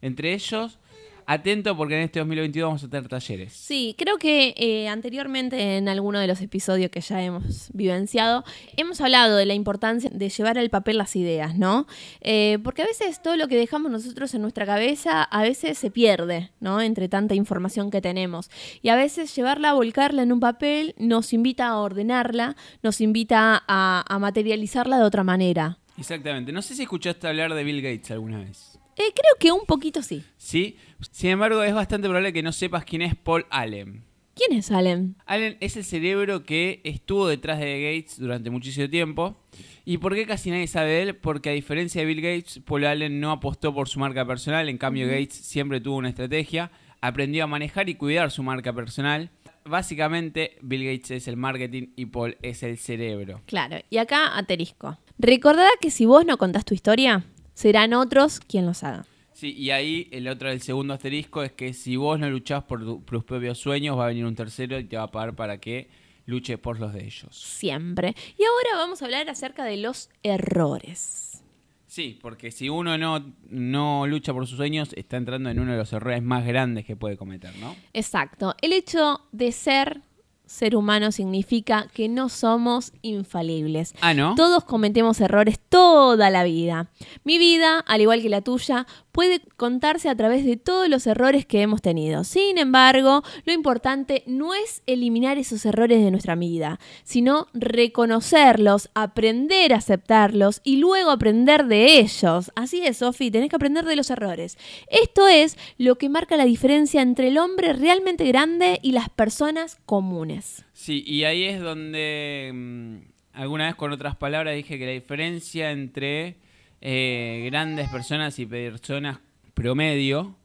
entre 0.00 0.32
ellos, 0.32 0.78
atento 1.26 1.76
porque 1.76 1.96
en 1.96 2.02
este 2.02 2.18
2022 2.20 2.66
vamos 2.66 2.84
a 2.84 2.88
tener 2.88 3.08
talleres. 3.08 3.52
Sí, 3.52 3.94
creo 3.98 4.18
que 4.18 4.54
eh, 4.56 4.88
anteriormente 4.88 5.76
en 5.76 5.88
alguno 5.88 6.18
de 6.18 6.26
los 6.26 6.40
episodios 6.40 6.90
que 6.90 7.00
ya 7.00 7.22
hemos 7.22 7.68
vivenciado, 7.72 8.44
hemos 8.76 9.00
hablado 9.00 9.36
de 9.36 9.46
la 9.46 9.54
importancia 9.54 10.10
de 10.12 10.28
llevar 10.28 10.58
al 10.58 10.70
papel 10.70 10.98
las 10.98 11.16
ideas, 11.16 11.56
¿no? 11.56 11.86
Eh, 12.20 12.58
porque 12.62 12.82
a 12.82 12.86
veces 12.86 13.22
todo 13.22 13.36
lo 13.36 13.48
que 13.48 13.56
dejamos 13.56 13.90
nosotros 13.90 14.34
en 14.34 14.42
nuestra 14.42 14.66
cabeza 14.66 15.22
a 15.22 15.42
veces 15.42 15.78
se 15.78 15.90
pierde, 15.90 16.50
¿no? 16.60 16.80
Entre 16.80 17.08
tanta 17.08 17.34
información 17.34 17.90
que 17.90 18.00
tenemos. 18.00 18.50
Y 18.82 18.88
a 18.88 18.96
veces 18.96 19.34
llevarla, 19.34 19.72
volcarla 19.72 20.22
en 20.22 20.32
un 20.32 20.40
papel, 20.40 20.94
nos 20.98 21.32
invita 21.32 21.68
a 21.68 21.78
ordenarla, 21.78 22.56
nos 22.82 23.00
invita 23.00 23.62
a, 23.66 24.04
a 24.08 24.18
materializarla 24.18 24.98
de 24.98 25.04
otra 25.04 25.24
manera. 25.24 25.78
Exactamente. 25.96 26.52
No 26.52 26.62
sé 26.62 26.74
si 26.74 26.82
escuchaste 26.82 27.28
hablar 27.28 27.54
de 27.54 27.64
Bill 27.64 27.82
Gates 27.82 28.10
alguna 28.10 28.40
vez. 28.40 28.73
Eh, 28.96 29.12
creo 29.14 29.38
que 29.38 29.52
un 29.52 29.66
poquito 29.66 30.02
sí. 30.02 30.24
¿Sí? 30.36 30.76
Sin 31.10 31.30
embargo, 31.30 31.62
es 31.62 31.74
bastante 31.74 32.08
probable 32.08 32.32
que 32.32 32.42
no 32.42 32.52
sepas 32.52 32.84
quién 32.84 33.02
es 33.02 33.14
Paul 33.14 33.46
Allen. 33.50 34.04
¿Quién 34.34 34.58
es 34.58 34.72
Allen? 34.72 35.16
Allen 35.26 35.56
es 35.60 35.76
el 35.76 35.84
cerebro 35.84 36.44
que 36.44 36.80
estuvo 36.82 37.28
detrás 37.28 37.60
de 37.60 37.80
Gates 37.82 38.18
durante 38.18 38.50
muchísimo 38.50 38.88
tiempo. 38.90 39.36
¿Y 39.84 39.98
por 39.98 40.14
qué 40.14 40.26
casi 40.26 40.50
nadie 40.50 40.66
sabe 40.66 40.90
de 40.90 41.02
él? 41.02 41.16
Porque 41.16 41.50
a 41.50 41.52
diferencia 41.52 42.00
de 42.00 42.06
Bill 42.06 42.20
Gates, 42.20 42.60
Paul 42.64 42.84
Allen 42.84 43.20
no 43.20 43.30
apostó 43.30 43.72
por 43.72 43.88
su 43.88 44.00
marca 44.00 44.26
personal, 44.26 44.68
en 44.68 44.78
cambio 44.78 45.06
Gates 45.06 45.34
siempre 45.34 45.80
tuvo 45.80 45.96
una 45.96 46.08
estrategia, 46.08 46.72
aprendió 47.00 47.44
a 47.44 47.46
manejar 47.46 47.88
y 47.88 47.94
cuidar 47.94 48.30
su 48.30 48.42
marca 48.42 48.72
personal. 48.72 49.30
Básicamente, 49.64 50.56
Bill 50.62 50.84
Gates 50.84 51.10
es 51.12 51.28
el 51.28 51.36
marketing 51.36 51.88
y 51.96 52.06
Paul 52.06 52.36
es 52.42 52.62
el 52.62 52.76
cerebro. 52.76 53.40
Claro, 53.46 53.76
y 53.88 53.98
acá 53.98 54.36
aterisco. 54.36 54.98
Recordad 55.18 55.68
que 55.80 55.90
si 55.90 56.06
vos 56.06 56.26
no 56.26 56.38
contás 56.38 56.64
tu 56.64 56.74
historia, 56.74 57.24
serán 57.54 57.94
otros 57.94 58.40
quien 58.40 58.66
los 58.66 58.82
haga. 58.84 59.04
Sí, 59.32 59.52
y 59.52 59.70
ahí 59.70 60.08
el 60.12 60.28
otro, 60.28 60.48
el 60.50 60.60
segundo 60.60 60.94
asterisco 60.94 61.42
es 61.42 61.50
que 61.52 61.72
si 61.72 61.96
vos 61.96 62.18
no 62.20 62.30
luchás 62.30 62.62
por 62.64 62.80
tu- 62.84 63.02
por 63.04 63.18
tus 63.18 63.24
propios 63.24 63.58
sueños, 63.58 63.98
va 63.98 64.04
a 64.04 64.08
venir 64.08 64.24
un 64.26 64.34
tercero 64.36 64.78
y 64.78 64.84
te 64.84 64.96
va 64.96 65.04
a 65.04 65.10
pagar 65.10 65.34
para 65.34 65.58
que 65.58 65.88
luches 66.26 66.58
por 66.58 66.78
los 66.78 66.92
de 66.92 67.04
ellos. 67.04 67.36
Siempre. 67.36 68.14
Y 68.38 68.42
ahora 68.44 68.76
vamos 68.78 69.02
a 69.02 69.06
hablar 69.06 69.28
acerca 69.28 69.64
de 69.64 69.76
los 69.78 70.08
errores. 70.22 71.42
Sí, 71.86 72.18
porque 72.20 72.50
si 72.50 72.68
uno 72.68 72.96
no, 72.98 73.34
no 73.50 74.06
lucha 74.06 74.32
por 74.32 74.46
sus 74.46 74.56
sueños, 74.56 74.92
está 74.96 75.16
entrando 75.16 75.50
en 75.50 75.60
uno 75.60 75.72
de 75.72 75.78
los 75.78 75.92
errores 75.92 76.22
más 76.22 76.44
grandes 76.44 76.84
que 76.84 76.96
puede 76.96 77.16
cometer, 77.16 77.54
¿no? 77.58 77.76
Exacto. 77.92 78.54
El 78.62 78.72
hecho 78.72 79.20
de 79.32 79.52
ser 79.52 80.00
ser 80.46 80.76
humano 80.76 81.12
significa 81.12 81.88
que 81.92 82.08
no 82.08 82.28
somos 82.28 82.92
infalibles. 83.02 83.94
Ah, 84.00 84.14
¿no? 84.14 84.34
Todos 84.34 84.64
cometemos 84.64 85.20
errores 85.20 85.58
toda 85.68 86.30
la 86.30 86.44
vida. 86.44 86.88
Mi 87.24 87.38
vida, 87.38 87.80
al 87.80 88.00
igual 88.00 88.22
que 88.22 88.28
la 88.28 88.42
tuya, 88.42 88.86
puede 89.14 89.40
contarse 89.56 90.08
a 90.08 90.16
través 90.16 90.44
de 90.44 90.56
todos 90.56 90.88
los 90.88 91.06
errores 91.06 91.46
que 91.46 91.62
hemos 91.62 91.80
tenido. 91.80 92.24
Sin 92.24 92.58
embargo, 92.58 93.22
lo 93.44 93.52
importante 93.52 94.24
no 94.26 94.54
es 94.54 94.82
eliminar 94.86 95.38
esos 95.38 95.64
errores 95.64 96.02
de 96.02 96.10
nuestra 96.10 96.34
vida, 96.34 96.80
sino 97.04 97.46
reconocerlos, 97.54 98.90
aprender 98.92 99.72
a 99.72 99.76
aceptarlos 99.76 100.60
y 100.64 100.78
luego 100.78 101.12
aprender 101.12 101.66
de 101.66 102.00
ellos. 102.00 102.50
Así 102.56 102.84
es, 102.84 102.96
Sofi, 102.96 103.30
tenés 103.30 103.50
que 103.50 103.56
aprender 103.56 103.84
de 103.84 103.94
los 103.94 104.10
errores. 104.10 104.58
Esto 104.88 105.28
es 105.28 105.56
lo 105.78 105.94
que 105.94 106.08
marca 106.08 106.36
la 106.36 106.44
diferencia 106.44 107.00
entre 107.00 107.28
el 107.28 107.38
hombre 107.38 107.72
realmente 107.72 108.24
grande 108.24 108.80
y 108.82 108.90
las 108.90 109.10
personas 109.10 109.78
comunes. 109.86 110.64
Sí, 110.72 111.04
y 111.06 111.22
ahí 111.22 111.44
es 111.44 111.60
donde 111.60 112.50
mm, 112.52 112.96
alguna 113.34 113.66
vez 113.66 113.76
con 113.76 113.92
otras 113.92 114.16
palabras 114.16 114.56
dije 114.56 114.76
que 114.76 114.86
la 114.86 114.92
diferencia 114.92 115.70
entre 115.70 116.42
eh, 116.86 117.42
grandes 117.46 117.88
personas 117.88 118.38
y 118.38 118.44
personas 118.44 119.18
promedio 119.54 120.36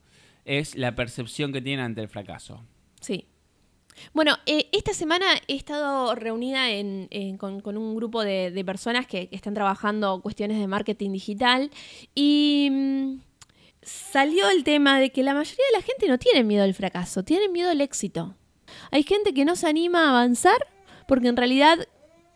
es 0.46 0.75
la 0.75 0.96
percepción 0.96 1.51
que 1.51 1.62
tienen 1.62 1.86
ante 1.86 2.00
el 2.00 2.08
fracaso. 2.08 2.63
Sí. 3.01 3.25
Bueno, 4.13 4.38
eh, 4.46 4.69
esta 4.72 4.93
semana 4.93 5.25
he 5.50 5.55
estado 5.55 6.15
reunida 6.15 6.67
con, 7.38 7.77
un 7.77 7.96
grupo 7.96 8.24
de, 8.24 8.63
personas 8.65 9.05
que, 9.05 9.27
están 9.34 9.53
trabajando 9.53 10.22
cuestiones 10.22 10.58
de 10.58 10.67
marketing 10.67 11.12
digital 11.12 11.72
y 12.15 12.69
mm, 12.72 13.19
salió 13.81 14.50
el 14.50 14.63
tema 14.63 14.98
de 15.01 15.10
que 15.10 15.24
la 15.24 15.34
mayoría 15.34 15.65
de 15.74 15.77
la 15.77 15.84
gente 15.84 16.08
no 16.08 16.17
tiene 16.17 16.46
miedo 16.46 16.63
al 16.63 16.74
fracaso, 16.74 17.24
tiene 17.24 17.50
miedo 17.50 17.69
al 17.69 17.81
éxito. 17.81 18.34
Hay 18.91 19.03
gente 19.03 19.34
que 19.34 19.43
no 19.43 19.58
se 19.58 19.67
anima 19.67 20.05
a 20.05 20.10
avanzar 20.12 20.67
porque 21.05 21.27
en 21.27 21.36
realidad 21.36 21.86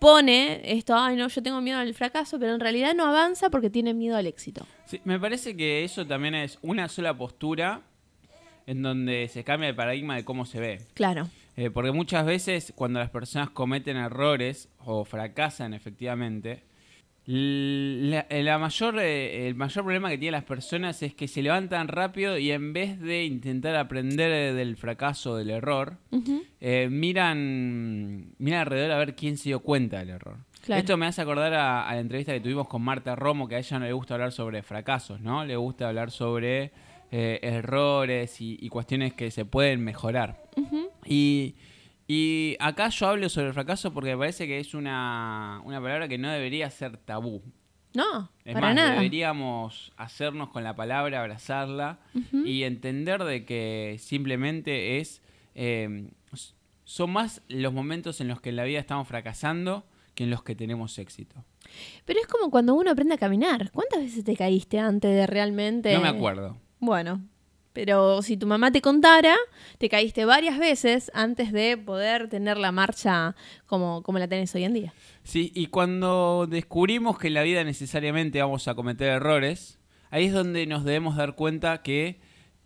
pone 0.03 0.59
esto, 0.65 0.97
ay 0.97 1.15
no, 1.15 1.29
yo 1.29 1.41
tengo 1.41 1.61
miedo 1.61 1.79
al 1.79 1.93
fracaso, 1.93 2.37
pero 2.37 2.53
en 2.53 2.59
realidad 2.59 2.93
no 2.93 3.05
avanza 3.05 3.49
porque 3.49 3.69
tiene 3.69 3.93
miedo 3.93 4.17
al 4.17 4.27
éxito. 4.27 4.67
Sí, 4.85 4.99
me 5.05 5.17
parece 5.17 5.55
que 5.55 5.85
eso 5.85 6.05
también 6.05 6.35
es 6.35 6.59
una 6.61 6.89
sola 6.89 7.17
postura 7.17 7.83
en 8.67 8.81
donde 8.81 9.29
se 9.29 9.45
cambia 9.45 9.69
el 9.69 9.75
paradigma 9.75 10.17
de 10.17 10.25
cómo 10.25 10.45
se 10.45 10.59
ve. 10.59 10.81
Claro. 10.93 11.29
Eh, 11.55 11.69
porque 11.69 11.93
muchas 11.93 12.25
veces 12.25 12.73
cuando 12.75 12.99
las 12.99 13.11
personas 13.11 13.51
cometen 13.51 13.95
errores 13.95 14.67
o 14.79 15.05
fracasan 15.05 15.73
efectivamente, 15.73 16.63
la, 17.25 18.25
la 18.29 18.57
mayor, 18.57 18.99
eh, 18.99 19.47
el 19.47 19.55
mayor 19.55 19.83
problema 19.83 20.09
que 20.09 20.17
tienen 20.17 20.33
las 20.33 20.43
personas 20.43 21.01
es 21.03 21.13
que 21.13 21.27
se 21.27 21.41
levantan 21.41 21.87
rápido 21.87 22.37
y 22.37 22.51
en 22.51 22.73
vez 22.73 22.99
de 22.99 23.23
intentar 23.23 23.75
aprender 23.75 24.53
del 24.53 24.75
fracaso, 24.75 25.37
del 25.37 25.49
error, 25.49 25.97
eh, 26.59 26.89
miran, 26.91 28.33
miran 28.37 28.61
alrededor 28.61 28.91
a 28.91 28.97
ver 28.97 29.15
quién 29.15 29.37
se 29.37 29.49
dio 29.49 29.59
cuenta 29.61 29.99
del 29.99 30.09
error. 30.09 30.37
Claro. 30.65 30.79
Esto 30.79 30.97
me 30.97 31.05
hace 31.05 31.21
acordar 31.21 31.53
a, 31.53 31.87
a 31.87 31.93
la 31.93 31.99
entrevista 31.99 32.33
que 32.33 32.39
tuvimos 32.39 32.67
con 32.67 32.81
Marta 32.81 33.15
Romo, 33.15 33.47
que 33.47 33.55
a 33.55 33.59
ella 33.59 33.79
no 33.79 33.85
le 33.85 33.93
gusta 33.93 34.13
hablar 34.13 34.31
sobre 34.31 34.63
fracasos, 34.63 35.19
¿no? 35.19 35.45
Le 35.45 35.57
gusta 35.57 35.89
hablar 35.89 36.09
sobre 36.09 36.71
eh, 37.11 37.39
errores 37.41 38.39
y, 38.41 38.57
y 38.59 38.69
cuestiones 38.69 39.13
que 39.13 39.29
se 39.29 39.45
pueden 39.45 39.83
mejorar. 39.83 40.41
Y, 41.05 41.55
y 42.13 42.55
acá 42.59 42.89
yo 42.89 43.07
hablo 43.07 43.27
sobre 43.29 43.47
el 43.47 43.53
fracaso 43.53 43.91
porque 43.93 44.11
me 44.11 44.17
parece 44.17 44.45
que 44.45 44.59
es 44.59 44.73
una, 44.73 45.61
una 45.65 45.81
palabra 45.81 46.07
que 46.07 46.17
no 46.17 46.29
debería 46.29 46.69
ser 46.69 46.97
tabú. 46.97 47.41
No, 47.95 48.29
Es 48.43 48.53
para 48.53 48.67
más, 48.67 48.75
nada. 48.75 48.93
deberíamos 48.95 49.91
hacernos 49.97 50.49
con 50.49 50.63
la 50.63 50.75
palabra, 50.75 51.21
abrazarla 51.21 51.99
y 52.45 52.63
entender 52.63 53.23
de 53.23 53.45
que 53.45 53.97
simplemente 53.99 54.99
es... 54.99 55.21
eh, 55.55 56.09
son 56.85 57.11
más 57.11 57.41
los 57.47 57.71
momentos 57.71 58.19
en 58.19 58.27
los 58.27 58.41
que 58.41 58.49
en 58.49 58.57
la 58.57 58.65
vida 58.65 58.79
estamos 58.79 59.07
fracasando 59.07 59.85
que 60.15 60.25
en 60.25 60.29
los 60.29 60.43
que 60.43 60.53
tenemos 60.53 60.97
éxito. 60.99 61.35
Pero 62.05 62.19
es 62.19 62.27
como 62.27 62.51
cuando 62.51 62.75
uno 62.75 62.91
aprende 62.91 63.13
a 63.15 63.17
caminar. 63.17 63.71
¿Cuántas 63.71 64.01
veces 64.01 64.23
te 64.23 64.35
caíste 64.35 64.79
antes 64.79 65.11
de 65.11 65.25
realmente...? 65.25 65.93
No 65.93 66.01
me 66.01 66.09
acuerdo. 66.09 66.57
Bueno, 66.79 67.21
pero 67.73 68.21
si 68.21 68.37
tu 68.37 68.47
mamá 68.47 68.71
te 68.71 68.81
contara, 68.81 69.35
te 69.79 69.89
caíste 69.89 70.25
varias 70.25 70.57
veces 70.59 71.11
antes 71.13 71.51
de 71.51 71.77
poder 71.77 72.29
tener 72.29 72.57
la 72.57 72.71
marcha 72.71 73.35
como, 73.65 74.03
como 74.03 74.19
la 74.19 74.27
tenés 74.27 74.53
hoy 74.55 74.63
en 74.63 74.73
día. 74.73 74.93
Sí, 75.23 75.51
y 75.55 75.67
cuando 75.67 76.47
descubrimos 76.47 77.17
que 77.17 77.27
en 77.27 77.33
la 77.33 77.43
vida 77.43 77.63
necesariamente 77.63 78.41
vamos 78.41 78.67
a 78.67 78.75
cometer 78.75 79.09
errores, 79.09 79.79
ahí 80.11 80.25
es 80.25 80.33
donde 80.33 80.65
nos 80.67 80.85
debemos 80.85 81.15
dar 81.15 81.35
cuenta 81.35 81.81
que 81.81 82.19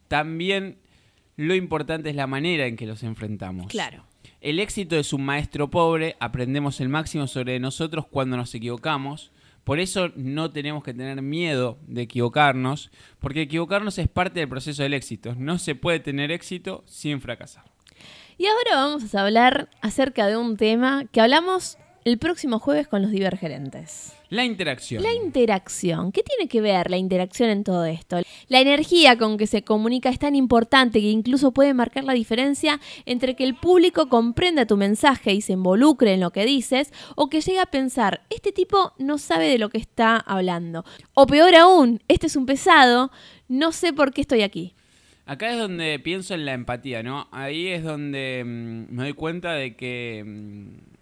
también 0.08 0.80
lo 1.38 1.56
importante 1.56 2.10
es 2.10 2.16
la 2.16 2.28
manera 2.28 2.66
en 2.66 2.76
que 2.76 2.86
los 2.86 3.04
enfrentamos. 3.04 3.68
Claro. 3.68 4.04
El 4.42 4.60
éxito 4.60 4.98
es 4.98 5.14
un 5.14 5.24
maestro 5.24 5.70
pobre, 5.70 6.16
aprendemos 6.20 6.80
el 6.82 6.90
máximo 6.90 7.28
sobre 7.28 7.60
nosotros 7.60 8.06
cuando 8.08 8.38
nos 8.38 8.54
equivocamos. 8.54 9.32
Por 9.68 9.82
eso 9.82 10.14
no 10.16 10.50
tenemos 10.50 10.82
que 10.82 10.94
tener 10.94 11.22
miedo 11.22 11.78
de 11.88 12.04
equivocarnos, 12.04 12.90
porque 13.20 13.42
equivocarnos 13.42 13.98
es 13.98 14.08
parte 14.08 14.40
del 14.40 14.48
proceso 14.48 14.82
del 14.82 14.94
éxito. 14.94 15.36
No 15.38 15.58
se 15.58 15.76
puede 15.76 16.00
tener 16.00 16.32
éxito 16.32 16.86
sin 16.86 17.20
fracasar. 17.20 17.66
Y 18.38 18.46
ahora 18.46 18.76
vamos 18.76 19.14
a 19.14 19.22
hablar 19.22 19.70
acerca 19.82 20.28
de 20.28 20.38
un 20.38 20.56
tema 20.56 21.04
que 21.12 21.20
hablamos 21.20 21.78
el 22.06 22.18
próximo 22.18 22.60
jueves 22.60 22.88
con 22.88 23.02
los 23.02 23.12
divergerentes. 23.12 24.14
La 24.30 24.44
interacción. 24.44 25.04
La 25.04 25.14
interacción. 25.14 26.12
¿Qué 26.12 26.22
tiene 26.24 26.50
que 26.50 26.62
ver 26.62 26.90
la 26.90 26.98
interacción 26.98 27.50
en 27.50 27.64
todo 27.64 27.86
esto? 27.86 28.18
La 28.50 28.60
energía 28.60 29.18
con 29.18 29.38
que 29.38 29.48
se 29.48 29.64
comunica 29.64 30.10
es 30.10 30.20
tan 30.20 30.36
importante 30.36 31.00
que 31.00 31.10
incluso 31.10 31.52
puede 31.52 31.74
marcar 31.74 32.04
la 32.04 32.14
diferencia 32.14 32.80
entre 33.06 33.36
que 33.36 33.44
el 33.44 33.56
público 33.56 34.10
comprenda 34.10 34.66
tu 34.66 34.78
mensaje 34.78 35.34
y 35.34 35.42
se 35.42 35.54
involucre 35.54 36.14
en 36.14 36.20
lo 36.20 36.32
que 36.32 36.46
dices 36.46 36.92
o 37.16 37.30
que 37.30 37.42
llegue 37.42 37.60
a 37.60 37.66
pensar, 37.66 38.22
este 38.30 38.52
tipo 38.52 38.94
no 38.98 39.18
sabe 39.18 39.48
de 39.48 39.58
lo 39.58 39.70
que 39.70 39.78
está 39.78 40.18
hablando. 40.18 40.84
O 41.14 41.26
peor 41.26 41.56
aún, 41.56 42.02
este 42.08 42.28
es 42.28 42.36
un 42.36 42.46
pesado, 42.46 43.12
no 43.48 43.72
sé 43.72 43.94
por 43.94 44.14
qué 44.14 44.22
estoy 44.22 44.42
aquí. 44.42 44.74
Acá 45.26 45.52
es 45.52 45.58
donde 45.58 46.00
pienso 46.00 46.34
en 46.34 46.46
la 46.46 46.54
empatía, 46.54 47.04
¿no? 47.04 47.28
Ahí 47.32 47.68
es 47.68 47.84
donde 47.84 48.44
mm, 48.46 48.96
me 48.96 49.04
doy 49.04 49.14
cuenta 49.14 49.52
de 49.54 49.76
que 49.76 50.24
mm, 50.26 50.97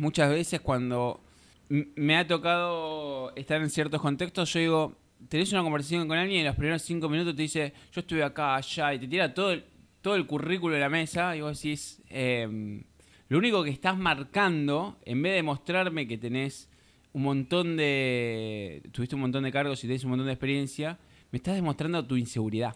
muchas 0.00 0.30
veces 0.30 0.60
cuando 0.60 1.20
me 1.68 2.16
ha 2.16 2.26
tocado 2.26 3.34
estar 3.36 3.60
en 3.60 3.70
ciertos 3.70 4.00
contextos, 4.00 4.52
yo 4.52 4.58
digo, 4.58 4.96
tenés 5.28 5.52
una 5.52 5.62
conversación 5.62 6.08
con 6.08 6.18
alguien 6.18 6.38
y 6.38 6.40
en 6.40 6.46
los 6.46 6.56
primeros 6.56 6.82
cinco 6.82 7.08
minutos 7.08 7.36
te 7.36 7.42
dice, 7.42 7.72
yo 7.92 8.00
estuve 8.00 8.24
acá, 8.24 8.56
allá, 8.56 8.94
y 8.94 8.98
te 8.98 9.06
tira 9.06 9.32
todo 9.32 9.52
el, 9.52 9.64
todo 10.00 10.16
el 10.16 10.26
currículo 10.26 10.74
de 10.74 10.80
la 10.80 10.88
mesa 10.88 11.36
y 11.36 11.42
vos 11.42 11.62
decís, 11.62 12.02
em, 12.08 12.82
lo 13.28 13.38
único 13.38 13.62
que 13.62 13.70
estás 13.70 13.96
marcando, 13.96 14.98
en 15.04 15.22
vez 15.22 15.34
de 15.34 15.42
mostrarme 15.42 16.08
que 16.08 16.18
tenés 16.18 16.68
un 17.12 17.22
montón 17.22 17.76
de, 17.76 18.82
tuviste 18.92 19.14
un 19.14 19.20
montón 19.20 19.44
de 19.44 19.52
cargos 19.52 19.84
y 19.84 19.86
tenés 19.86 20.02
un 20.04 20.10
montón 20.10 20.26
de 20.26 20.32
experiencia, 20.32 20.98
me 21.30 21.36
estás 21.36 21.54
demostrando 21.54 22.04
tu 22.04 22.16
inseguridad. 22.16 22.74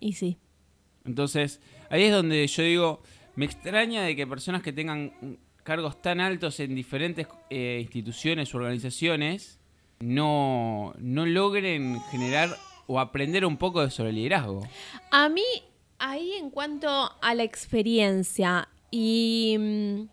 Y 0.00 0.14
sí. 0.14 0.38
Entonces, 1.04 1.60
ahí 1.90 2.04
es 2.04 2.12
donde 2.12 2.46
yo 2.46 2.62
digo, 2.62 3.02
me 3.36 3.44
extraña 3.44 4.02
de 4.02 4.16
que 4.16 4.26
personas 4.26 4.62
que 4.62 4.72
tengan 4.72 5.12
cargos 5.64 6.00
tan 6.00 6.20
altos 6.20 6.60
en 6.60 6.74
diferentes 6.74 7.26
eh, 7.50 7.80
instituciones 7.82 8.54
u 8.54 8.58
organizaciones 8.58 9.58
no, 9.98 10.94
no 10.98 11.26
logren 11.26 12.00
generar 12.10 12.50
o 12.86 13.00
aprender 13.00 13.44
un 13.46 13.56
poco 13.56 13.88
sobre 13.90 14.10
el 14.10 14.16
liderazgo. 14.16 14.62
A 15.10 15.28
mí, 15.28 15.42
ahí 15.98 16.34
en 16.34 16.50
cuanto 16.50 16.88
a 17.20 17.34
la 17.34 17.42
experiencia 17.42 18.68
y 18.90 19.56
mm, 19.58 20.08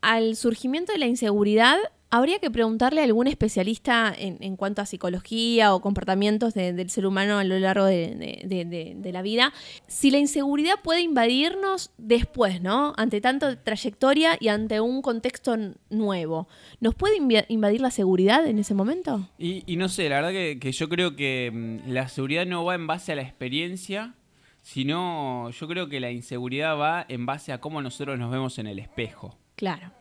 al 0.00 0.36
surgimiento 0.36 0.92
de 0.92 0.98
la 0.98 1.06
inseguridad, 1.06 1.78
habría 2.12 2.38
que 2.38 2.50
preguntarle 2.50 3.00
a 3.00 3.04
algún 3.04 3.26
especialista 3.26 4.14
en, 4.16 4.36
en 4.40 4.56
cuanto 4.56 4.82
a 4.82 4.86
psicología 4.86 5.74
o 5.74 5.80
comportamientos 5.80 6.52
de- 6.54 6.72
del 6.74 6.90
ser 6.90 7.06
humano 7.06 7.38
a 7.38 7.44
lo 7.44 7.58
largo 7.58 7.86
de, 7.86 9.10
la 9.12 9.22
vida, 9.22 9.52
si 9.88 10.10
la 10.10 10.18
inseguridad 10.18 10.74
puede 10.84 11.00
invadirnos 11.00 11.90
después, 11.98 12.60
¿no? 12.62 12.92
Ante 12.96 13.20
tanta 13.20 13.62
trayectoria 13.64 14.36
y 14.38 14.48
ante 14.48 14.80
un 14.80 15.02
contexto 15.02 15.56
nuevo. 15.90 16.46
¿Nos 16.80 16.94
puede 16.94 17.16
invadir 17.48 17.80
la 17.80 17.90
seguridad 17.90 18.46
en 18.46 18.58
ese 18.58 18.74
momento? 18.74 19.28
Y, 19.38 19.64
y 19.66 19.76
no 19.76 19.88
sé, 19.88 20.08
la 20.08 20.16
verdad 20.16 20.30
que, 20.32 20.58
que 20.60 20.70
yo 20.72 20.88
creo 20.88 21.16
que 21.16 21.50
mm, 21.52 21.90
la 21.90 22.08
seguridad 22.08 22.44
no 22.46 22.64
va 22.64 22.74
en 22.74 22.86
base 22.86 23.12
a 23.12 23.16
la 23.16 23.22
experiencia, 23.22 24.14
sino 24.60 25.50
yo 25.50 25.66
creo 25.66 25.88
que 25.88 25.98
la 25.98 26.10
inseguridad 26.10 26.76
va 26.78 27.04
en 27.08 27.26
base 27.26 27.52
a 27.52 27.60
cómo 27.60 27.82
nosotros 27.82 28.18
nos 28.18 28.30
vemos 28.30 28.58
en 28.58 28.66
el 28.66 28.78
espejo. 28.78 29.36
Claro. 29.56 29.92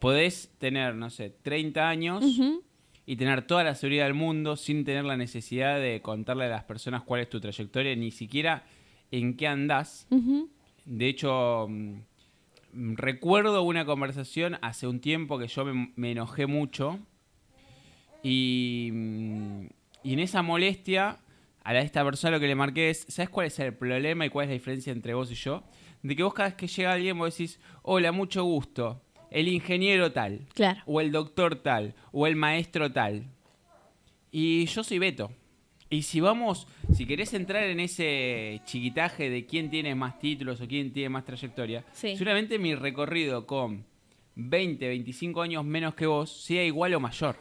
Podés 0.00 0.50
tener, 0.58 0.94
no 0.94 1.10
sé, 1.10 1.30
30 1.42 1.88
años 1.88 2.24
y 3.06 3.16
tener 3.16 3.42
toda 3.46 3.64
la 3.64 3.74
seguridad 3.74 4.04
del 4.04 4.14
mundo 4.14 4.56
sin 4.56 4.84
tener 4.84 5.04
la 5.04 5.16
necesidad 5.16 5.80
de 5.80 6.00
contarle 6.02 6.44
a 6.44 6.48
las 6.48 6.64
personas 6.64 7.02
cuál 7.02 7.20
es 7.22 7.28
tu 7.30 7.40
trayectoria, 7.40 7.94
ni 7.96 8.10
siquiera 8.10 8.64
en 9.10 9.36
qué 9.36 9.46
andás. 9.48 10.06
De 10.84 11.08
hecho, 11.08 11.66
mm, 11.68 12.94
recuerdo 12.96 13.62
una 13.62 13.84
conversación 13.86 14.58
hace 14.62 14.86
un 14.86 15.00
tiempo 15.00 15.38
que 15.38 15.48
yo 15.48 15.64
me, 15.64 15.92
me 15.96 16.12
enojé 16.12 16.46
mucho 16.46 16.98
y, 18.22 18.90
mm, 18.92 19.66
y 20.02 20.12
en 20.12 20.18
esa 20.20 20.42
molestia 20.42 21.18
a 21.64 21.72
la- 21.72 21.80
esta 21.80 22.04
persona 22.04 22.32
lo 22.36 22.40
que 22.40 22.46
le 22.46 22.54
marqué 22.54 22.90
es, 22.90 23.04
¿sabes 23.08 23.28
cuál 23.30 23.46
es 23.46 23.58
el 23.58 23.74
problema 23.74 24.24
y 24.26 24.30
cuál 24.30 24.44
es 24.44 24.48
la 24.50 24.54
diferencia 24.54 24.92
entre 24.92 25.14
vos 25.14 25.30
y 25.30 25.34
yo? 25.34 25.62
De 26.02 26.14
que 26.16 26.22
vos 26.22 26.34
cada 26.34 26.48
vez 26.50 26.56
que 26.56 26.66
llega 26.66 26.92
alguien 26.92 27.18
vos 27.18 27.36
decís, 27.36 27.58
hola, 27.82 28.12
mucho 28.12 28.44
gusto, 28.44 29.02
el 29.30 29.48
ingeniero 29.48 30.12
tal, 30.12 30.40
Claro. 30.54 30.80
o 30.86 31.00
el 31.00 31.12
doctor 31.12 31.56
tal, 31.56 31.94
o 32.12 32.26
el 32.26 32.36
maestro 32.36 32.92
tal. 32.92 33.24
Y 34.30 34.66
yo 34.66 34.84
soy 34.84 34.98
Beto. 34.98 35.30
Y 35.90 36.02
si 36.02 36.20
vamos, 36.20 36.66
si 36.92 37.06
querés 37.06 37.32
entrar 37.32 37.62
en 37.64 37.80
ese 37.80 38.60
chiquitaje 38.66 39.30
de 39.30 39.46
quién 39.46 39.70
tiene 39.70 39.94
más 39.94 40.18
títulos 40.18 40.60
o 40.60 40.68
quién 40.68 40.92
tiene 40.92 41.08
más 41.08 41.24
trayectoria, 41.24 41.82
Sí. 41.92 42.14
seguramente 42.14 42.58
mi 42.58 42.74
recorrido 42.74 43.46
con 43.46 43.86
20, 44.34 44.86
25 44.86 45.40
años 45.40 45.64
menos 45.64 45.94
que 45.94 46.06
vos 46.06 46.30
sea 46.30 46.62
igual 46.62 46.92
o 46.94 47.00
mayor. 47.00 47.36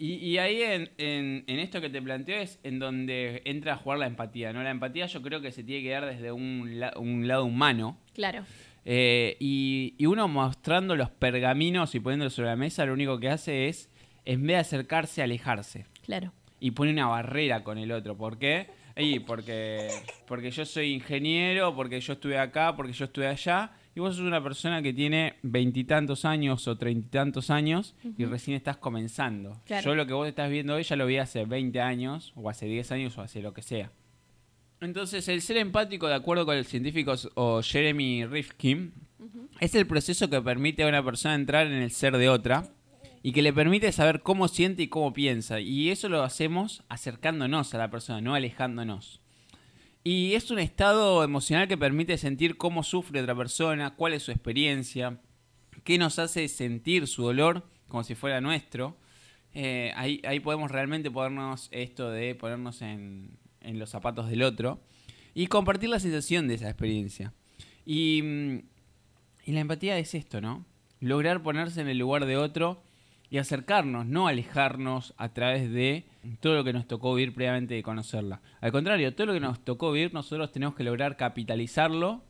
Y, 0.00 0.14
y 0.16 0.38
ahí 0.38 0.62
en, 0.62 0.90
en- 0.98 1.44
en 1.46 1.58
esto 1.58 1.80
que 1.80 1.88
te 1.88 2.00
planteo 2.00 2.40
es 2.40 2.60
en 2.62 2.78
donde 2.78 3.40
entra 3.46 3.72
a 3.72 3.76
jugar 3.78 3.98
la 3.98 4.06
empatía. 4.06 4.52
¿no? 4.52 4.62
La 4.62 4.70
empatía 4.70 5.06
yo 5.06 5.22
creo 5.22 5.40
que 5.40 5.50
se 5.50 5.64
tiene 5.64 5.82
que 5.82 5.90
dar 5.90 6.04
desde 6.06 6.30
un, 6.30 6.78
la- 6.78 6.92
un 6.98 7.26
lado 7.26 7.44
humano. 7.46 7.98
Claro. 8.12 8.44
Eh, 8.90 9.36
y, 9.38 9.94
y 9.98 10.06
uno 10.06 10.28
mostrando 10.28 10.96
los 10.96 11.10
pergaminos 11.10 11.94
y 11.94 12.00
poniéndolos 12.00 12.32
sobre 12.32 12.48
la 12.48 12.56
mesa, 12.56 12.86
lo 12.86 12.94
único 12.94 13.20
que 13.20 13.28
hace 13.28 13.68
es, 13.68 13.90
en 14.24 14.40
vez 14.46 14.48
de 14.56 14.60
acercarse, 14.60 15.22
alejarse 15.22 15.84
Claro. 16.06 16.32
y 16.58 16.70
pone 16.70 16.92
una 16.92 17.06
barrera 17.06 17.62
con 17.62 17.76
el 17.76 17.92
otro. 17.92 18.16
¿Por 18.16 18.38
qué? 18.38 18.68
Y 18.96 19.20
porque, 19.20 19.90
porque 20.26 20.50
yo 20.50 20.64
soy 20.64 20.92
ingeniero, 20.94 21.76
porque 21.76 22.00
yo 22.00 22.14
estuve 22.14 22.38
acá, 22.38 22.74
porque 22.74 22.94
yo 22.94 23.04
estuve 23.04 23.26
allá. 23.28 23.72
Y 23.94 24.00
vos 24.00 24.16
sos 24.16 24.24
una 24.24 24.42
persona 24.42 24.80
que 24.80 24.92
tiene 24.94 25.34
veintitantos 25.42 26.24
años 26.24 26.66
o 26.66 26.78
treinta 26.78 27.06
y 27.06 27.10
tantos 27.10 27.50
años 27.50 27.94
y 28.16 28.24
recién 28.24 28.56
estás 28.56 28.76
comenzando. 28.78 29.60
Claro. 29.66 29.84
Yo 29.84 29.94
lo 29.96 30.06
que 30.06 30.14
vos 30.14 30.26
estás 30.26 30.50
viendo 30.50 30.74
hoy 30.74 30.82
ya 30.84 30.96
lo 30.96 31.04
vi 31.06 31.18
hace 31.18 31.44
20 31.44 31.80
años, 31.80 32.32
o 32.36 32.48
hace 32.48 32.66
10 32.66 32.90
años, 32.92 33.18
o 33.18 33.22
hace 33.22 33.42
lo 33.42 33.52
que 33.52 33.62
sea. 33.62 33.90
Entonces, 34.80 35.26
el 35.28 35.42
ser 35.42 35.56
empático, 35.56 36.06
de 36.06 36.14
acuerdo 36.14 36.46
con 36.46 36.56
el 36.56 36.64
científico 36.64 37.14
o 37.34 37.62
Jeremy 37.62 38.26
Rifkin, 38.26 38.92
es 39.60 39.74
el 39.74 39.86
proceso 39.86 40.30
que 40.30 40.40
permite 40.40 40.84
a 40.84 40.88
una 40.88 41.04
persona 41.04 41.34
entrar 41.34 41.66
en 41.66 41.74
el 41.74 41.90
ser 41.90 42.16
de 42.16 42.28
otra 42.28 42.68
y 43.22 43.32
que 43.32 43.42
le 43.42 43.52
permite 43.52 43.90
saber 43.90 44.22
cómo 44.22 44.46
siente 44.46 44.82
y 44.84 44.88
cómo 44.88 45.12
piensa. 45.12 45.58
Y 45.58 45.90
eso 45.90 46.08
lo 46.08 46.22
hacemos 46.22 46.84
acercándonos 46.88 47.74
a 47.74 47.78
la 47.78 47.90
persona, 47.90 48.20
no 48.20 48.34
alejándonos. 48.34 49.20
Y 50.04 50.34
es 50.34 50.50
un 50.52 50.60
estado 50.60 51.24
emocional 51.24 51.66
que 51.66 51.76
permite 51.76 52.16
sentir 52.16 52.56
cómo 52.56 52.84
sufre 52.84 53.20
otra 53.20 53.34
persona, 53.34 53.96
cuál 53.96 54.14
es 54.14 54.22
su 54.22 54.30
experiencia, 54.30 55.20
qué 55.82 55.98
nos 55.98 56.20
hace 56.20 56.46
sentir 56.46 57.08
su 57.08 57.24
dolor 57.24 57.64
como 57.88 58.04
si 58.04 58.14
fuera 58.14 58.40
nuestro. 58.40 58.96
Eh, 59.54 59.92
ahí, 59.96 60.22
ahí 60.24 60.38
podemos 60.38 60.70
realmente 60.70 61.10
ponernos 61.10 61.68
esto 61.72 62.10
de 62.10 62.36
ponernos 62.36 62.80
en, 62.80 63.36
en 63.60 63.78
los 63.78 63.90
zapatos 63.90 64.28
del 64.28 64.42
otro 64.42 64.80
y 65.34 65.46
compartir 65.46 65.88
la 65.88 66.00
sensación 66.00 66.48
de 66.48 66.54
esa 66.54 66.68
experiencia. 66.68 67.32
Y, 67.84 68.20
mm, 68.22 68.58
y 69.46 69.52
la 69.52 69.60
empatía 69.60 69.98
es 69.98 70.14
esto, 70.14 70.40
¿no? 70.40 70.64
Lograr 71.00 71.42
ponerse 71.42 71.80
en 71.80 71.88
el 71.88 71.98
lugar 71.98 72.26
de 72.26 72.36
otro 72.36 72.82
y 73.30 73.38
acercarnos, 73.38 74.06
no 74.06 74.26
alejarnos 74.26 75.14
a 75.16 75.32
través 75.32 75.70
de 75.70 76.04
todo 76.40 76.56
lo 76.56 76.64
que 76.64 76.72
nos 76.72 76.86
tocó 76.86 77.14
vivir 77.14 77.34
previamente 77.34 77.74
de 77.74 77.82
conocerla. 77.82 78.40
Al 78.60 78.72
contrario, 78.72 79.14
todo 79.14 79.28
lo 79.28 79.32
que 79.34 79.40
nos 79.40 79.64
tocó 79.64 79.92
vivir 79.92 80.14
nosotros 80.14 80.50
tenemos 80.50 80.74
que 80.74 80.84
lograr 80.84 81.16
capitalizarlo 81.16 82.22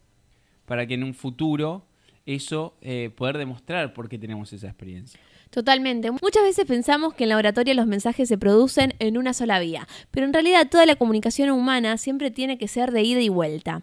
para 0.66 0.86
que 0.86 0.94
en 0.94 1.04
un 1.04 1.14
futuro 1.14 1.86
eso 2.26 2.76
eh, 2.82 3.10
poder 3.16 3.38
demostrar 3.38 3.94
por 3.94 4.08
qué 4.08 4.18
tenemos 4.18 4.52
esa 4.52 4.66
experiencia. 4.66 5.18
Totalmente. 5.50 6.10
Muchas 6.10 6.42
veces 6.42 6.66
pensamos 6.66 7.14
que 7.14 7.24
en 7.24 7.30
la 7.30 7.36
oratoria 7.36 7.74
los 7.74 7.86
mensajes 7.86 8.28
se 8.28 8.36
producen 8.36 8.94
en 8.98 9.16
una 9.16 9.32
sola 9.32 9.58
vía, 9.60 9.88
pero 10.10 10.26
en 10.26 10.32
realidad 10.32 10.68
toda 10.70 10.84
la 10.84 10.96
comunicación 10.96 11.50
humana 11.50 11.96
siempre 11.96 12.30
tiene 12.30 12.58
que 12.58 12.68
ser 12.68 12.92
de 12.92 13.02
ida 13.02 13.20
y 13.20 13.30
vuelta. 13.30 13.82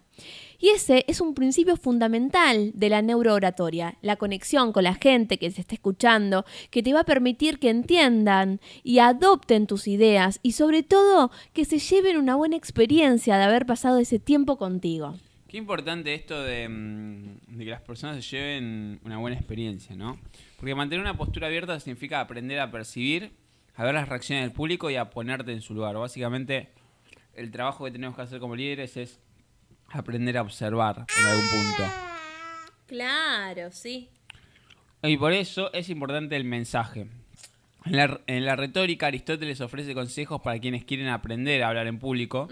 Y 0.60 0.70
ese 0.70 1.04
es 1.08 1.22
un 1.22 1.34
principio 1.34 1.76
fundamental 1.76 2.72
de 2.74 2.90
la 2.90 3.02
neurooratoria, 3.02 3.98
la 4.02 4.16
conexión 4.16 4.72
con 4.72 4.84
la 4.84 4.94
gente 4.94 5.38
que 5.38 5.52
se 5.52 5.62
está 5.62 5.76
escuchando, 5.76 6.46
que 6.70 6.82
te 6.82 6.94
va 6.94 7.02
a 7.02 7.06
permitir 7.06 7.60
que 7.60 7.70
entiendan 7.70 8.62
y 8.84 9.00
adopten 9.00 9.68
tus 9.68 9.88
ideas 9.88 10.40
y 10.44 10.54
sobre 10.54 10.84
todo 10.84 11.32
que 11.54 11.66
se 11.66 11.80
lleven 11.80 12.18
una 12.18 12.36
buena 12.36 12.56
experiencia 12.56 13.38
de 13.38 13.44
haber 13.44 13.66
pasado 13.66 13.98
ese 13.98 14.20
tiempo 14.20 14.58
contigo. 14.58 15.16
Qué 15.48 15.58
importante 15.58 16.14
esto 16.14 16.42
de, 16.42 16.68
mm, 16.68 17.58
de 17.58 17.66
que 17.66 17.72
las 17.72 17.82
personas 17.82 18.24
se 18.24 18.36
lleven 18.36 19.00
una 19.04 19.18
buena 19.18 19.38
experiencia, 19.38 19.96
¿no? 19.96 20.20
Porque 20.58 20.74
mantener 20.74 21.02
una 21.02 21.16
postura 21.16 21.48
abierta 21.48 21.80
significa 21.80 22.20
aprender 22.20 22.60
a 22.60 22.72
percibir, 22.72 23.32
a 23.76 23.84
ver 23.84 23.94
las 23.94 24.10
reacciones 24.10 24.44
del 24.44 24.52
público 24.52 24.90
y 24.90 24.96
a 24.96 25.10
ponerte 25.10 25.52
en 25.52 25.62
su 25.62 25.74
lugar. 25.74 25.96
Básicamente, 25.96 26.70
el 27.36 27.52
trabajo 27.52 27.86
que 27.86 27.92
tenemos 27.92 28.16
que 28.16 28.24
hacer 28.24 28.40
como 28.40 28.56
líderes 28.56 28.98
es 28.98 29.20
aprender 29.90 30.38
a 30.38 30.42
observar 30.42 31.06
en 31.18 31.26
algún 31.26 31.48
punto. 31.50 31.94
Claro, 32.88 33.72
sí. 33.72 34.10
Y 35.04 35.18
por 35.18 35.34
eso 35.34 35.72
es 35.74 35.90
importante 35.90 36.36
el 36.36 36.46
mensaje. 36.46 37.08
En 37.86 37.98
la, 37.98 38.20
en 38.26 38.46
la 38.46 38.56
retórica, 38.56 39.08
Aristóteles 39.08 39.62
ofrece 39.62 39.94
consejos 39.94 40.42
para 40.42 40.58
quienes 40.60 40.86
quieren 40.86 41.08
aprender 41.08 41.62
a 41.62 41.68
hablar 41.70 41.86
en 41.86 42.00
público. 42.00 42.48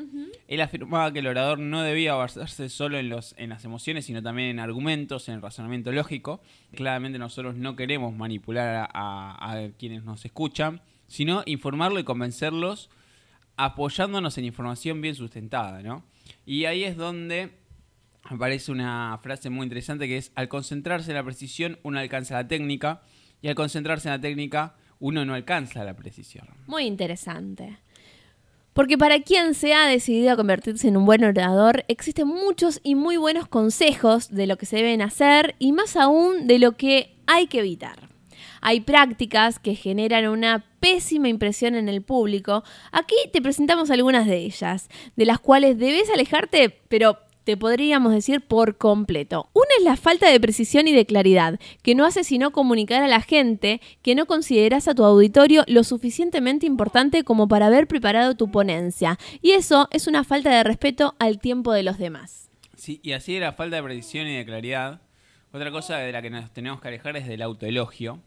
Él 0.48 0.62
afirmaba 0.62 1.12
que 1.12 1.20
el 1.20 1.28
orador 1.28 1.58
no 1.58 1.82
debía 1.82 2.14
basarse 2.14 2.70
solo 2.70 3.00
en, 3.00 3.10
los, 3.10 3.34
en 3.40 3.50
las 3.50 3.66
emociones, 3.66 4.06
sino 4.06 4.22
también 4.22 4.50
en 4.50 4.60
argumentos, 4.60 5.28
en 5.30 5.36
el 5.36 5.42
razonamiento 5.42 5.92
lógico. 5.92 6.42
Claramente 6.76 7.18
nosotros 7.18 7.56
no 7.56 7.76
queremos 7.76 8.14
manipular 8.16 8.76
a, 8.76 8.86
a- 8.94 9.52
a 9.64 9.70
quienes 9.72 10.04
nos 10.04 10.24
escuchan, 10.24 10.82
sino 11.08 11.42
informarlo 11.48 12.00
y 12.00 12.04
convencerlos 12.04 12.90
apoyándonos 13.56 14.38
en 14.38 14.46
información 14.46 15.02
bien 15.02 15.16
sustentada, 15.16 15.82
¿no? 15.82 16.04
Y 16.46 16.66
ahí 16.66 16.84
es 16.84 16.96
donde 16.98 17.52
aparece 18.24 18.72
una 18.72 19.18
frase 19.22 19.50
muy 19.50 19.64
interesante 19.64 20.08
que 20.08 20.18
es, 20.18 20.32
al 20.36 20.48
concentrarse 20.48 21.12
en 21.12 21.18
la 21.18 21.24
precisión 21.24 21.78
uno 21.84 22.00
alcanza 22.00 22.36
la 22.36 22.48
técnica 22.48 23.02
y 23.42 23.48
al 23.50 23.56
concentrarse 23.56 24.08
en 24.08 24.14
la 24.14 24.22
técnica 24.22 24.76
uno 25.00 25.26
no 25.26 25.34
alcanza 25.34 25.84
la 25.84 25.96
precisión. 25.96 26.48
Muy 26.68 26.86
interesante. 26.86 27.78
Porque 28.74 28.98
para 28.98 29.22
quien 29.22 29.54
se 29.54 29.74
ha 29.74 29.86
decidido 29.86 30.32
a 30.32 30.36
convertirse 30.36 30.88
en 30.88 30.98
un 30.98 31.06
buen 31.06 31.24
orador, 31.24 31.86
existen 31.88 32.28
muchos 32.28 32.80
y 32.84 32.96
muy 32.96 33.18
buenos 33.18 33.48
consejos 33.48 34.30
de 34.30 34.48
lo 34.48 34.58
que 34.58 34.66
se 34.66 34.78
deben 34.78 35.04
hacer 35.04 35.56
y 35.60 35.74
más 35.74 35.96
aún 35.96 36.48
de 36.48 36.58
lo 36.58 36.72
que 36.76 37.16
hay 37.28 37.46
que 37.46 37.60
evitar. 37.60 38.10
Hay 38.62 38.82
prácticas 38.82 39.60
que 39.60 39.76
generan 39.76 40.28
una 40.28 40.66
pésima 40.80 41.28
impresión 41.28 41.76
en 41.76 41.88
el 41.88 42.02
público. 42.02 42.64
Aquí 42.92 43.16
te 43.32 43.42
presentamos 43.42 43.92
algunas 43.92 44.26
de 44.26 44.38
ellas, 44.38 44.90
de 45.16 45.26
las 45.26 45.40
cuales 45.40 45.78
debes 45.78 46.10
alejarte, 46.10 46.70
pero 46.88 47.18
te 47.44 47.58
podríamos 47.58 48.14
decir 48.14 48.42
por 48.42 48.78
completo. 48.78 49.50
Una 49.54 49.68
es 49.78 49.84
la 49.84 49.96
falta 49.96 50.30
de 50.30 50.40
precisión 50.40 50.88
y 50.88 50.94
de 50.94 51.06
claridad, 51.06 51.60
que 51.82 51.96
no 51.96 52.06
hace 52.06 52.24
sino 52.24 52.52
comunicar 52.52 53.04
a 53.04 53.08
la 53.08 53.22
gente 53.22 53.82
que 54.02 54.16
no 54.16 54.26
consideras 54.26 54.88
a 54.88 54.96
tu 54.96 55.04
auditorio 55.04 55.64
lo 55.68 55.84
suficientemente 55.84 56.66
importante 56.66 57.24
como 57.24 57.48
para 57.48 57.68
haber 57.68 57.88
preparado 57.88 58.36
tu 58.36 58.52
ponencia. 58.52 59.18
Y 59.42 59.52
eso 59.52 59.88
es 59.92 60.08
una 60.08 60.24
falta 60.24 60.56
de 60.56 60.64
respeto 60.64 61.16
al 61.20 61.40
tiempo 61.40 61.74
de 61.74 61.84
los 61.84 61.98
demás. 61.98 62.50
Sí, 62.76 63.00
y 63.04 63.14
así 63.14 63.36
de 63.36 63.40
la 63.42 63.54
falta 63.54 63.78
de 63.78 63.84
precisión 63.84 64.28
y 64.28 64.36
de 64.36 64.46
claridad, 64.46 65.02
otra 65.52 65.72
cosa 65.72 65.98
de 65.98 66.12
la 66.12 66.22
que 66.22 66.30
nos 66.30 66.52
tenemos 66.52 66.82
que 66.82 66.88
alejar 66.88 67.16
es 67.16 67.28
del 67.28 67.42
autoelogio, 67.42 68.20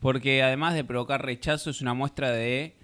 porque 0.00 0.42
además 0.42 0.74
de 0.74 0.82
provocar 0.84 1.24
rechazo 1.24 1.70
es 1.70 1.80
una 1.80 1.94
muestra 1.94 2.30
de, 2.30 2.74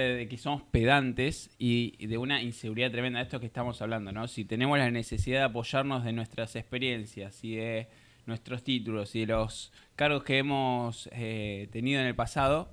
de 0.00 0.28
que 0.28 0.38
somos 0.38 0.62
pedantes 0.62 1.50
y 1.58 2.06
de 2.06 2.18
una 2.18 2.42
inseguridad 2.42 2.90
tremenda 2.90 3.20
esto 3.20 3.40
que 3.40 3.46
estamos 3.46 3.80
hablando, 3.82 4.12
¿no? 4.12 4.28
Si 4.28 4.44
tenemos 4.44 4.78
la 4.78 4.90
necesidad 4.90 5.38
de 5.40 5.44
apoyarnos 5.44 6.04
de 6.04 6.12
nuestras 6.12 6.56
experiencias 6.56 7.42
y 7.44 7.56
de 7.56 7.88
nuestros 8.26 8.62
títulos 8.62 9.14
y 9.14 9.20
de 9.20 9.26
los 9.26 9.72
cargos 9.96 10.24
que 10.24 10.38
hemos 10.38 11.08
eh, 11.12 11.68
tenido 11.72 12.00
en 12.00 12.06
el 12.06 12.14
pasado, 12.14 12.70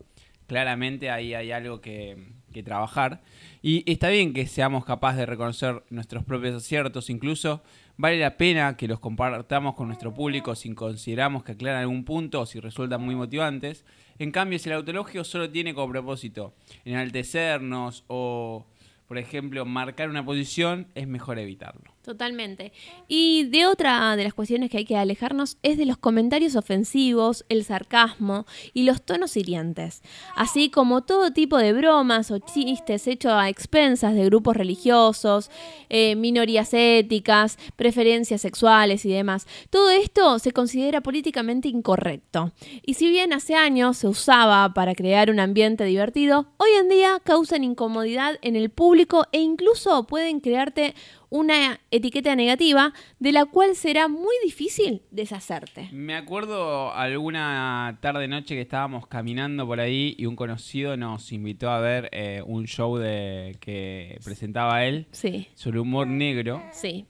claramente 0.47 1.10
ahí 1.10 1.34
hay 1.34 1.51
algo 1.51 1.81
que, 1.81 2.17
que 2.51 2.63
trabajar. 2.63 3.21
Y 3.62 3.89
está 3.91 4.10
bien 4.10 4.34
que 4.34 4.47
seamos 4.47 4.86
capaces 4.86 5.19
de 5.19 5.25
reconocer 5.25 5.84
nuestros 5.89 6.23
propios 6.23 6.55
aciertos, 6.55 7.10
incluso 7.10 7.63
vale 7.97 8.19
la 8.19 8.38
pena 8.38 8.75
que 8.77 8.88
los 8.88 8.99
compartamos 8.99 9.75
con 9.75 9.88
nuestro 9.88 10.13
público 10.13 10.55
si 10.55 10.73
consideramos 10.73 11.43
que 11.43 11.53
aclaran 11.53 11.81
algún 11.81 12.03
punto 12.03 12.41
o 12.41 12.45
si 12.45 12.60
resultan 12.60 13.01
muy 13.01 13.15
motivantes. 13.15 13.86
En 14.21 14.29
cambio, 14.29 14.60
si 14.60 14.69
el 14.69 14.75
autologio 14.75 15.23
solo 15.23 15.49
tiene 15.49 15.73
como 15.73 15.91
propósito 15.91 16.53
enaltecernos 16.86 18.03
o, 18.05 18.67
por 19.07 19.17
ejemplo, 19.17 19.65
marcar 19.65 20.12
una 20.12 20.23
posición, 20.23 20.86
es 20.93 21.07
mejor 21.07 21.39
evitarlo. 21.39 21.91
Totalmente. 22.03 22.73
Y 23.07 23.43
de 23.43 23.67
otra 23.67 24.15
de 24.15 24.23
las 24.23 24.33
cuestiones 24.33 24.71
que 24.71 24.77
hay 24.77 24.85
que 24.85 24.97
alejarnos 24.97 25.57
es 25.61 25.77
de 25.77 25.85
los 25.85 25.97
comentarios 25.97 26.55
ofensivos, 26.55 27.45
el 27.47 27.63
sarcasmo 27.63 28.47
y 28.73 28.83
los 28.83 29.03
tonos 29.03 29.37
hirientes, 29.37 30.01
así 30.35 30.71
como 30.71 31.03
todo 31.03 31.31
tipo 31.31 31.59
de 31.59 31.73
bromas 31.73 32.31
o 32.31 32.39
chistes 32.39 33.05
hechos 33.05 33.33
a 33.33 33.49
expensas 33.49 34.15
de 34.15 34.25
grupos 34.25 34.57
religiosos, 34.57 35.51
eh, 35.89 36.15
minorías 36.15 36.73
éticas, 36.73 37.59
preferencias 37.75 38.41
sexuales 38.41 39.05
y 39.05 39.11
demás. 39.11 39.45
Todo 39.69 39.91
esto 39.91 40.39
se 40.39 40.53
considera 40.53 41.01
políticamente 41.01 41.67
incorrecto. 41.67 42.51
Y 42.83 42.95
si 42.95 43.09
bien 43.09 43.31
hace 43.31 43.53
años 43.53 43.97
se 43.97 44.07
usaba 44.07 44.73
para 44.73 44.95
crear 44.95 45.29
un 45.29 45.39
ambiente 45.39 45.83
divertido, 45.85 46.47
hoy 46.57 46.71
en 46.79 46.89
día 46.89 47.21
causan 47.23 47.63
incomodidad 47.63 48.39
en 48.41 48.55
el 48.55 48.71
público 48.71 49.27
e 49.31 49.39
incluso 49.39 50.07
pueden 50.07 50.39
crearte 50.39 50.95
una 51.31 51.79
etiqueta 51.91 52.35
negativa 52.35 52.93
de 53.19 53.31
la 53.31 53.45
cual 53.45 53.73
será 53.75 54.07
muy 54.09 54.35
difícil 54.43 55.01
deshacerte. 55.11 55.87
Me 55.93 56.13
acuerdo 56.15 56.93
alguna 56.93 57.97
tarde 58.01 58.27
noche 58.27 58.53
que 58.53 58.61
estábamos 58.61 59.07
caminando 59.07 59.65
por 59.65 59.79
ahí 59.79 60.13
y 60.17 60.25
un 60.25 60.35
conocido 60.35 60.97
nos 60.97 61.31
invitó 61.31 61.69
a 61.69 61.79
ver 61.79 62.09
eh, 62.11 62.43
un 62.45 62.65
show 62.67 62.97
de 62.97 63.55
que 63.61 64.19
presentaba 64.25 64.85
él 64.85 65.07
Sí, 65.11 65.47
sobre 65.55 65.79
humor 65.79 66.05
negro. 66.05 66.61
sí, 66.73 67.05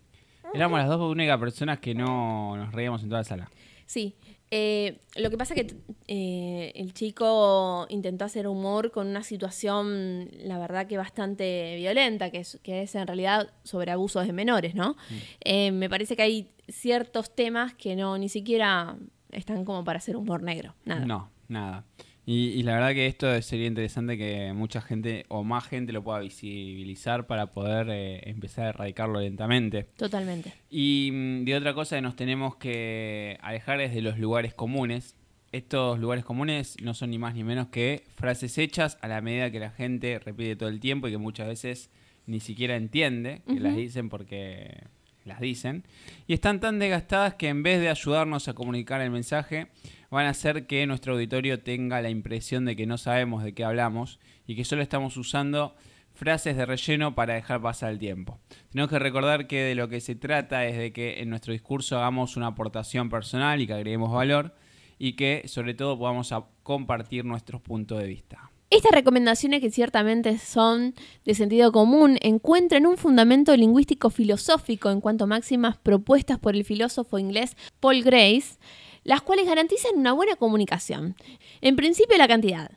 Éramos 0.54 0.80
las 0.80 0.88
dos 0.90 1.02
únicas 1.12 1.40
personas 1.40 1.80
que 1.80 1.96
no 1.96 2.56
nos 2.58 2.72
reíamos 2.74 3.02
en 3.04 3.10
toda 3.10 3.22
la 3.22 3.26
sala. 3.26 3.52
sí. 3.86 4.14
Eh, 4.54 5.00
lo 5.16 5.30
que 5.30 5.38
pasa 5.38 5.56
que 5.56 5.74
eh, 6.08 6.74
el 6.76 6.94
chico 6.94 7.86
intentó 7.90 8.26
hacer 8.26 8.48
humor 8.48 8.92
con 8.92 9.08
una 9.08 9.24
situación, 9.24 10.30
la 10.44 10.60
verdad 10.60 10.88
que 10.88 10.98
bastante 10.98 11.78
violenta, 11.78 12.32
que 12.32 12.40
es, 12.40 12.60
que 12.62 12.82
es 12.82 12.94
en 12.96 13.08
realidad 13.08 13.54
sobre 13.64 13.92
abusos 13.92 14.28
de 14.28 14.34
menores, 14.34 14.76
¿no? 14.76 14.98
Eh, 15.40 15.72
me 15.72 15.90
parece 15.90 16.18
que 16.18 16.24
hay 16.24 16.52
ciertos 16.68 17.34
temas 17.34 17.74
que 17.76 17.96
no 17.96 18.18
ni 18.18 18.28
siquiera 18.28 18.98
están 19.32 19.64
como 19.64 19.86
para 19.86 20.00
hacer 20.00 20.18
humor 20.18 20.44
negro. 20.44 20.76
Nada. 20.84 21.06
No, 21.06 21.30
nada. 21.48 21.86
Y, 22.26 22.50
y 22.50 22.64
la 22.64 22.74
verdad 22.74 22.94
que 22.94 23.08
esto 23.08 23.42
sería 23.42 23.68
interesante 23.68 24.18
que 24.18 24.54
mucha 24.54 24.82
gente 24.82 25.26
o 25.28 25.44
más 25.44 25.66
gente 25.66 25.92
lo 25.92 26.04
pueda 26.04 26.20
visibilizar 26.20 27.26
para 27.26 27.48
poder 27.48 27.88
eh, 27.90 28.30
empezar 28.30 28.66
a 28.66 28.70
erradicarlo 28.70 29.20
lentamente. 29.20 29.84
Totalmente. 29.98 30.54
Y 30.70 31.10
mm, 31.12 31.46
de 31.46 31.56
otra 31.56 31.74
cosa 31.74 31.96
que 31.96 32.02
nos 32.02 32.16
tenemos 32.16 32.56
que 32.58 33.38
alejar 33.42 33.82
es 33.82 33.94
de 33.94 34.02
los 34.02 34.20
lugares 34.20 34.54
comunes. 34.54 35.16
Estos 35.52 36.00
lugares 36.00 36.24
comunes 36.24 36.78
no 36.82 36.94
son 36.94 37.10
ni 37.10 37.18
más 37.18 37.34
ni 37.34 37.44
menos 37.44 37.68
que 37.68 38.04
frases 38.16 38.58
hechas 38.58 38.98
a 39.02 39.08
la 39.08 39.20
medida 39.22 39.52
que 39.52 39.60
la 39.60 39.72
gente 39.72 40.20
repite 40.20 40.56
todo 40.56 40.70
el 40.70 40.80
tiempo 40.80 41.08
y 41.08 41.12
que 41.12 41.18
muchas 41.18 41.48
veces 41.48 41.90
ni 42.26 42.40
siquiera 42.40 42.76
entiende 42.76 43.42
que 43.48 43.60
las 43.60 43.76
dicen 43.76 44.08
porque 44.10 44.86
las 45.26 45.40
dicen. 45.40 45.84
Y 46.28 46.34
están 46.34 46.60
tan 46.60 46.80
desgastadas 46.80 47.36
que 47.36 47.50
en 47.50 47.64
vez 47.64 47.80
de 47.80 47.90
ayudarnos 47.90 48.48
a 48.48 48.54
comunicar 48.54 49.02
el 49.02 49.12
mensaje, 49.12 49.68
van 50.10 50.26
a 50.26 50.30
hacer 50.30 50.68
que 50.68 50.86
nuestro 50.88 51.14
auditorio 51.14 51.62
tenga 51.62 52.02
la 52.02 52.10
impresión 52.10 52.66
de 52.66 52.76
que 52.76 52.86
no 52.86 52.98
sabemos 52.98 53.44
de 53.44 53.54
qué 53.54 53.64
hablamos 53.64 54.20
y 54.46 54.56
que 54.56 54.66
solo 54.66 54.82
estamos 54.82 55.18
usando 55.18 55.76
frases 56.14 56.58
de 56.58 56.66
relleno 56.66 57.16
para 57.16 57.34
dejar 57.34 57.62
pasar 57.62 57.92
el 57.92 58.00
tiempo. 58.00 58.40
Tenemos 58.72 58.90
que 58.90 59.00
recordar 59.00 59.48
que 59.48 59.62
de 59.62 59.76
lo 59.76 59.88
que 59.88 60.02
se 60.02 60.16
trata 60.16 60.66
es 60.66 60.78
de 60.78 60.92
que 60.92 61.22
en 61.22 61.30
nuestro 61.30 61.54
discurso 61.54 61.98
hagamos 61.98 62.38
una 62.38 62.48
aportación 62.48 63.10
personal 63.10 63.62
y 63.62 63.68
que 63.68 63.74
agreguemos 63.74 64.12
valor 64.12 64.54
y 65.00 65.14
que 65.14 65.44
sobre 65.48 65.74
todo 65.74 65.98
podamos 65.98 66.34
compartir 66.64 67.26
nuestros 67.26 67.62
puntos 67.62 68.00
de 68.00 68.08
vista. 68.08 68.51
Estas 68.72 68.94
recomendaciones 68.94 69.60
que 69.60 69.70
ciertamente 69.70 70.38
son 70.38 70.96
de 71.26 71.36
sentido 71.36 71.74
común 71.74 72.18
encuentran 72.22 72.86
un 72.86 72.96
fundamento 72.96 73.54
lingüístico 73.58 74.10
filosófico 74.10 74.90
en 74.90 75.02
cuanto 75.02 75.26
a 75.26 75.28
máximas 75.28 75.76
propuestas 75.76 76.40
por 76.40 76.56
el 76.56 76.64
filósofo 76.64 77.20
inglés 77.20 77.58
Paul 77.82 78.02
Grace, 78.02 78.58
las 79.04 79.22
cuales 79.24 79.46
garantizan 79.46 79.98
una 79.98 80.14
buena 80.14 80.38
comunicación. 80.38 81.18
En 81.60 81.76
principio 81.76 82.18
la 82.18 82.30
cantidad. 82.30 82.72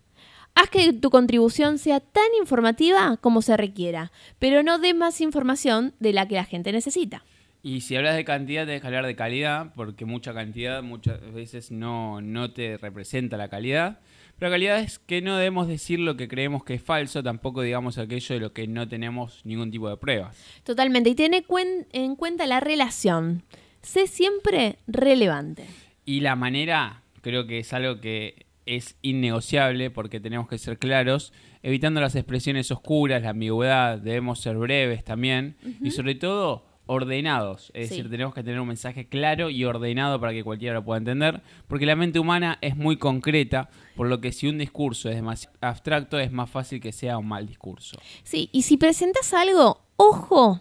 Haz 0.56 0.68
que 0.68 0.92
tu 0.94 1.10
contribución 1.10 1.78
sea 1.78 2.00
tan 2.00 2.34
informativa 2.40 3.16
como 3.18 3.40
se 3.40 3.56
requiera, 3.56 4.10
pero 4.40 4.64
no 4.64 4.80
dé 4.80 4.94
más 4.94 5.20
información 5.20 5.94
de 6.00 6.12
la 6.12 6.26
que 6.26 6.34
la 6.34 6.44
gente 6.44 6.72
necesita. 6.72 7.22
Y 7.62 7.82
si 7.82 7.94
hablas 7.94 8.16
de 8.16 8.24
cantidad, 8.24 8.66
tenés 8.66 8.80
que 8.80 8.88
hablar 8.88 9.06
de 9.06 9.14
calidad, 9.14 9.72
porque 9.76 10.04
mucha 10.04 10.34
cantidad 10.34 10.82
muchas 10.82 11.20
veces 11.32 11.70
no, 11.70 12.20
no 12.20 12.52
te 12.52 12.78
representa 12.78 13.36
la 13.36 13.48
calidad. 13.48 14.00
Pero 14.38 14.50
la 14.50 14.54
calidad 14.56 14.80
es 14.80 14.98
que 14.98 15.22
no 15.22 15.36
debemos 15.36 15.68
decir 15.68 16.00
lo 16.00 16.16
que 16.16 16.28
creemos 16.28 16.64
que 16.64 16.74
es 16.74 16.82
falso, 16.82 17.22
tampoco 17.22 17.62
digamos 17.62 17.98
aquello 17.98 18.34
de 18.34 18.40
lo 18.40 18.52
que 18.52 18.66
no 18.66 18.88
tenemos 18.88 19.40
ningún 19.44 19.70
tipo 19.70 19.88
de 19.88 19.96
pruebas. 19.96 20.36
Totalmente. 20.64 21.10
Y 21.10 21.14
ten 21.14 21.32
cuen- 21.44 21.86
en 21.92 22.16
cuenta 22.16 22.46
la 22.46 22.60
relación. 22.60 23.42
Sé 23.82 24.06
siempre 24.06 24.76
relevante. 24.86 25.66
Y 26.04 26.20
la 26.20 26.36
manera, 26.36 27.02
creo 27.20 27.46
que 27.46 27.58
es 27.58 27.72
algo 27.72 28.00
que 28.00 28.46
es 28.66 28.96
innegociable 29.02 29.90
porque 29.90 30.20
tenemos 30.20 30.48
que 30.48 30.58
ser 30.58 30.78
claros, 30.78 31.32
evitando 31.62 32.00
las 32.00 32.16
expresiones 32.16 32.70
oscuras, 32.70 33.22
la 33.22 33.30
ambigüedad, 33.30 33.98
debemos 33.98 34.40
ser 34.40 34.56
breves 34.56 35.04
también 35.04 35.56
y 35.82 35.90
sobre 35.90 36.14
todo 36.14 36.64
ordenados, 36.86 37.70
es 37.74 37.88
Sí. 37.88 37.96
decir, 37.96 38.10
tenemos 38.10 38.34
que 38.34 38.42
tener 38.42 38.60
un 38.60 38.68
mensaje 38.68 39.06
claro 39.08 39.50
y 39.50 39.64
ordenado 39.64 40.20
para 40.20 40.32
que 40.32 40.44
cualquiera 40.44 40.74
lo 40.74 40.84
pueda 40.84 40.98
entender, 40.98 41.40
porque 41.66 41.86
la 41.86 41.96
mente 41.96 42.18
humana 42.18 42.58
es 42.60 42.76
muy 42.76 42.96
concreta, 42.98 43.70
por 43.96 44.08
lo 44.08 44.20
que 44.20 44.32
si 44.32 44.48
un 44.48 44.58
discurso 44.58 45.08
es 45.08 45.16
demasiado 45.16 45.56
abstracto 45.60 46.18
es 46.18 46.30
más 46.32 46.50
fácil 46.50 46.80
que 46.80 46.92
sea 46.92 47.18
un 47.18 47.26
mal 47.28 47.46
discurso. 47.46 47.98
Sí, 48.22 48.48
y 48.52 48.62
si 48.62 48.76
presentas 48.76 49.32
algo, 49.34 49.80
ojo 49.96 50.60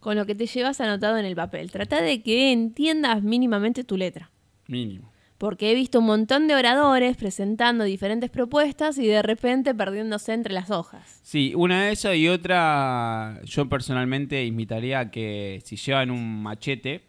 con 0.00 0.16
lo 0.16 0.24
que 0.26 0.34
te 0.34 0.46
llevas 0.46 0.80
anotado 0.80 1.18
en 1.18 1.26
el 1.26 1.36
papel. 1.36 1.70
Trata 1.70 2.00
de 2.00 2.22
que 2.22 2.52
entiendas 2.52 3.22
mínimamente 3.22 3.84
tu 3.84 3.98
letra. 3.98 4.30
Mínimo. 4.66 5.09
Porque 5.40 5.70
he 5.70 5.74
visto 5.74 6.00
un 6.00 6.04
montón 6.04 6.48
de 6.48 6.54
oradores 6.54 7.16
presentando 7.16 7.84
diferentes 7.84 8.28
propuestas 8.28 8.98
y 8.98 9.06
de 9.06 9.22
repente 9.22 9.74
perdiéndose 9.74 10.34
entre 10.34 10.52
las 10.52 10.70
hojas. 10.70 11.18
Sí, 11.22 11.54
una 11.56 11.86
de 11.86 11.92
esas 11.92 12.14
y 12.16 12.28
otra, 12.28 13.40
yo 13.44 13.66
personalmente 13.66 14.44
invitaría 14.44 14.98
a 15.00 15.10
que 15.10 15.62
si 15.64 15.76
llevan 15.76 16.10
un 16.10 16.42
machete, 16.42 17.00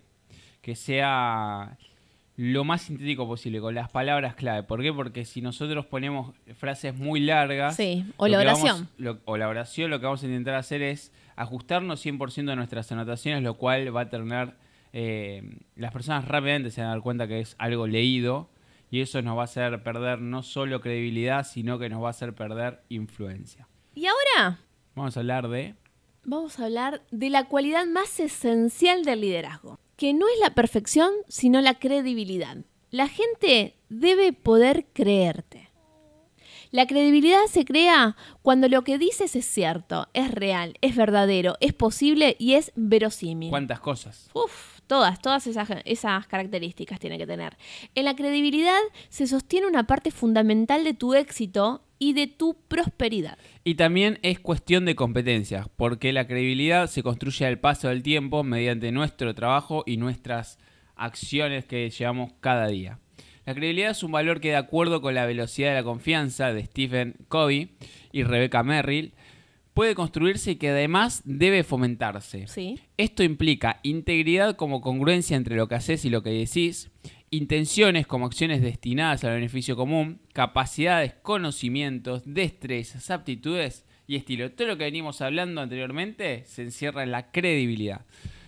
que 0.62 0.78
sea 0.78 1.78
lo 2.38 2.64
más 2.64 2.84
sintético 2.84 3.28
posible, 3.28 3.60
con 3.60 3.76
las 3.76 3.90
palabras 3.90 4.36
clave. 4.36 4.64
¿Por 4.64 4.82
qué? 4.82 4.94
Porque 4.94 5.26
si 5.26 5.42
nosotros 5.42 5.86
ponemos 5.88 6.34
frases 6.58 6.96
muy 6.96 7.20
largas... 7.20 7.76
Sí, 7.76 8.06
o 8.16 8.30
la 8.30 8.38
vamos- 8.46 8.64
oración. 8.64 8.90
lo- 8.98 9.20
o 9.26 9.36
la 9.36 9.50
oración, 9.50 9.92
lo 9.92 10.00
que 10.00 10.06
vamos 10.06 10.24
a 10.24 10.28
intentar 10.28 10.56
hacer 10.56 10.82
es 10.82 11.12
ajustarnos 11.36 12.04
100% 12.06 12.46
de 12.46 12.56
nuestras 12.56 12.90
anotaciones, 12.94 13.44
lo 13.44 13.56
cual 13.56 13.94
va 13.94 14.02
a 14.02 14.10
tener... 14.10 14.54
eh, 14.94 15.60
las 15.76 15.92
personas 15.92 16.28
rápidamente 16.28 16.72
se 16.72 16.82
van 16.82 16.90
a 16.90 16.94
dar 16.94 17.02
cuenta 17.02 17.28
que 17.28 17.40
es 17.40 17.56
algo 17.58 17.88
leído 17.88 18.50
y 18.90 19.02
eso 19.02 19.22
nos 19.22 19.38
va 19.38 19.42
a 19.42 19.46
hacer 19.46 19.82
perder 19.84 20.20
no 20.20 20.44
solo 20.44 20.82
credibilidad, 20.82 21.46
sino 21.46 21.80
que 21.80 21.90
nos 21.90 22.04
va 22.04 22.08
a 22.08 22.12
hacer 22.12 22.36
perder 22.36 22.84
influencia. 22.90 23.68
Y 23.96 24.06
ahora 24.06 24.60
Vamos 24.96 25.16
a 25.16 25.22
hablar 25.22 25.48
de... 25.48 25.76
vamos 26.26 26.60
a 26.60 26.66
hablar 26.66 27.02
de 27.12 27.30
la 27.30 27.46
cualidad 27.46 27.86
más 27.86 28.20
esencial 28.20 29.06
del 29.06 29.22
liderazgo, 29.22 29.80
que 29.96 30.14
no 30.14 30.28
es 30.28 30.40
la 30.42 30.54
perfección, 30.54 31.12
sino 31.30 31.62
la 31.62 31.80
credibilidad. 31.80 32.58
La 32.90 33.08
gente 33.08 33.78
debe 33.88 34.34
poder 34.34 34.86
creerte. 34.92 35.70
La 36.72 36.88
credibilidad 36.88 37.46
se 37.50 37.66
crea 37.66 38.16
cuando 38.42 38.68
lo 38.68 38.84
que 38.84 38.98
dices 38.98 39.36
es 39.36 39.46
cierto, 39.46 40.08
es 40.14 40.32
real, 40.32 40.78
es 40.82 40.96
verdadero, 40.96 41.56
es 41.62 41.74
posible 41.74 42.36
y 42.40 42.54
es 42.54 42.72
verosímil. 42.76 43.50
¿Cuántas 43.50 43.80
cosas? 43.80 44.30
Uf, 44.34 44.80
todas, 44.92 45.22
todas 45.22 45.48
esas, 45.48 45.70
esas 45.86 46.28
características 46.28 47.00
tiene 47.00 47.18
que 47.18 47.26
tener. 47.26 47.56
En 47.96 48.04
la 48.04 48.14
credibilidad 48.14 48.78
se 49.08 49.26
sostiene 49.26 49.66
una 49.66 49.88
parte 49.88 50.12
fundamental 50.12 50.84
de 50.84 50.94
tu 50.94 51.14
éxito 51.14 51.86
y 51.98 52.12
de 52.12 52.28
tu 52.28 52.58
prosperidad. 52.68 53.38
Y 53.64 53.76
también 53.76 54.20
es 54.22 54.42
cuestión 54.42 54.84
de 54.84 54.96
competencias, 54.96 55.70
porque 55.78 56.12
la 56.12 56.28
credibilidad 56.28 56.88
se 56.88 57.04
construye 57.04 57.46
al 57.46 57.58
paso 57.58 57.88
del 57.88 58.04
tiempo 58.04 58.44
mediante 58.44 58.92
nuestro 58.92 59.34
trabajo 59.34 59.86
y 59.88 59.96
nuestras 59.96 60.60
acciones 60.98 61.64
que 61.64 61.90
llevamos 61.90 62.34
cada 62.42 62.68
día. 62.68 63.00
La 63.46 63.54
credibilidad 63.54 63.92
es 63.92 64.04
un 64.04 64.12
valor 64.12 64.42
que 64.42 64.50
de 64.50 64.58
acuerdo 64.58 65.02
con 65.02 65.16
la 65.16 65.26
velocidad 65.26 65.70
de 65.70 65.76
la 65.76 65.84
confianza 65.84 66.52
de 66.52 66.66
Stephen 66.66 67.16
Covey 67.30 67.78
y 68.12 68.24
Rebecca 68.24 68.62
Merrill, 68.62 69.14
puede 69.74 69.96
construirse 69.96 70.52
y 70.52 70.56
que 70.56 70.70
además 70.70 71.22
debe 71.26 71.64
fomentarse. 71.64 72.48
¿Sí? 72.48 72.80
Esto 72.98 73.24
implica 73.24 73.80
integridad 73.84 74.56
como 74.56 74.82
congruencia 74.82 75.38
entre 75.38 75.56
lo 75.56 75.68
que 75.68 75.76
haces 75.76 76.06
y 76.06 76.10
lo 76.10 76.24
que 76.24 76.32
decís, 76.32 76.92
intenciones 77.30 78.08
como 78.08 78.26
acciones 78.26 78.62
destinadas 78.62 79.24
al 79.24 79.36
beneficio 79.36 79.76
común, 79.76 80.22
capacidades, 80.34 81.14
conocimientos, 81.22 82.24
destrezas, 82.26 83.10
aptitudes 83.10 83.86
y 84.06 84.18
estilo. 84.18 84.52
Todo 84.52 84.68
lo 84.68 84.78
que 84.78 84.84
venimos 84.84 85.22
hablando 85.22 85.62
anteriormente 85.62 86.44
se 86.46 86.64
encierra 86.64 87.04
en 87.04 87.12
la 87.12 87.32
credibilidad. 87.32 88.06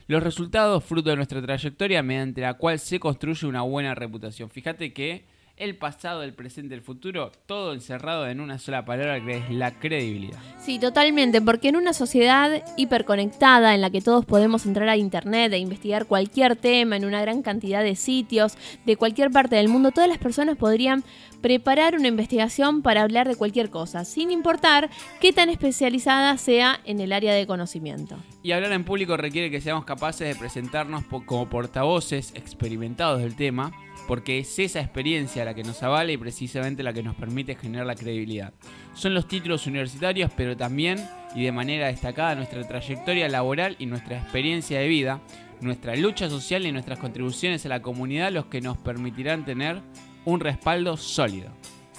Los 0.07 0.21
resultados 0.21 0.83
fruto 0.83 1.09
de 1.09 1.15
nuestra 1.15 1.41
trayectoria 1.41 2.03
mediante 2.03 2.41
la 2.41 2.55
cual 2.55 2.77
se 2.77 2.99
construye 2.99 3.47
una 3.47 3.61
buena 3.61 3.95
reputación. 3.95 4.49
Fíjate 4.49 4.91
que 4.91 5.25
el 5.55 5.77
pasado, 5.77 6.23
el 6.23 6.33
presente, 6.33 6.73
el 6.73 6.81
futuro, 6.81 7.31
todo 7.45 7.73
encerrado 7.73 8.27
en 8.27 8.41
una 8.41 8.57
sola 8.57 8.85
palabra 8.85 9.23
que 9.23 9.37
es 9.37 9.49
la 9.51 9.79
credibilidad. 9.79 10.39
Sí, 10.59 10.79
totalmente, 10.79 11.41
porque 11.41 11.69
en 11.69 11.75
una 11.75 11.93
sociedad 11.93 12.63
hiperconectada 12.75 13.75
en 13.75 13.81
la 13.81 13.91
que 13.91 14.01
todos 14.01 14.25
podemos 14.25 14.65
entrar 14.65 14.89
a 14.89 14.97
internet 14.97 15.53
e 15.53 15.59
investigar 15.59 16.05
cualquier 16.07 16.55
tema 16.55 16.97
en 16.97 17.05
una 17.05 17.21
gran 17.21 17.43
cantidad 17.43 17.83
de 17.83 17.95
sitios 17.95 18.57
de 18.85 18.97
cualquier 18.97 19.29
parte 19.29 19.55
del 19.55 19.69
mundo, 19.69 19.91
todas 19.91 20.09
las 20.09 20.17
personas 20.17 20.57
podrían 20.57 21.03
preparar 21.41 21.95
una 21.95 22.07
investigación 22.07 22.81
para 22.81 23.03
hablar 23.03 23.27
de 23.27 23.35
cualquier 23.35 23.69
cosa, 23.69 24.05
sin 24.05 24.31
importar 24.31 24.89
qué 25.19 25.33
tan 25.33 25.49
especializada 25.49 26.37
sea 26.37 26.79
en 26.85 26.99
el 26.99 27.11
área 27.11 27.33
de 27.33 27.45
conocimiento. 27.45 28.17
Y 28.41 28.53
hablar 28.53 28.71
en 28.71 28.85
público 28.85 29.17
requiere 29.17 29.51
que 29.51 29.61
seamos 29.61 29.85
capaces 29.85 30.27
de 30.27 30.35
presentarnos 30.35 31.03
como 31.25 31.49
portavoces 31.49 32.31
experimentados 32.33 33.21
del 33.21 33.35
tema 33.35 33.71
porque 34.07 34.39
es 34.39 34.59
esa 34.59 34.79
experiencia 34.79 35.45
la 35.45 35.53
que 35.53 35.63
nos 35.63 35.81
avala 35.83 36.11
y 36.11 36.17
precisamente 36.17 36.83
la 36.83 36.93
que 36.93 37.03
nos 37.03 37.15
permite 37.15 37.55
generar 37.55 37.85
la 37.85 37.95
credibilidad. 37.95 38.53
Son 38.93 39.13
los 39.13 39.27
títulos 39.27 39.67
universitarios, 39.67 40.31
pero 40.35 40.57
también 40.57 40.99
y 41.35 41.43
de 41.43 41.51
manera 41.51 41.87
destacada 41.87 42.35
nuestra 42.35 42.67
trayectoria 42.67 43.27
laboral 43.29 43.75
y 43.79 43.85
nuestra 43.85 44.17
experiencia 44.17 44.79
de 44.79 44.87
vida, 44.87 45.21
nuestra 45.61 45.95
lucha 45.95 46.29
social 46.29 46.65
y 46.65 46.71
nuestras 46.71 46.99
contribuciones 46.99 47.65
a 47.65 47.69
la 47.69 47.81
comunidad 47.81 48.31
los 48.31 48.45
que 48.45 48.61
nos 48.61 48.77
permitirán 48.77 49.45
tener 49.45 49.81
un 50.25 50.39
respaldo 50.39 50.97
sólido. 50.97 51.51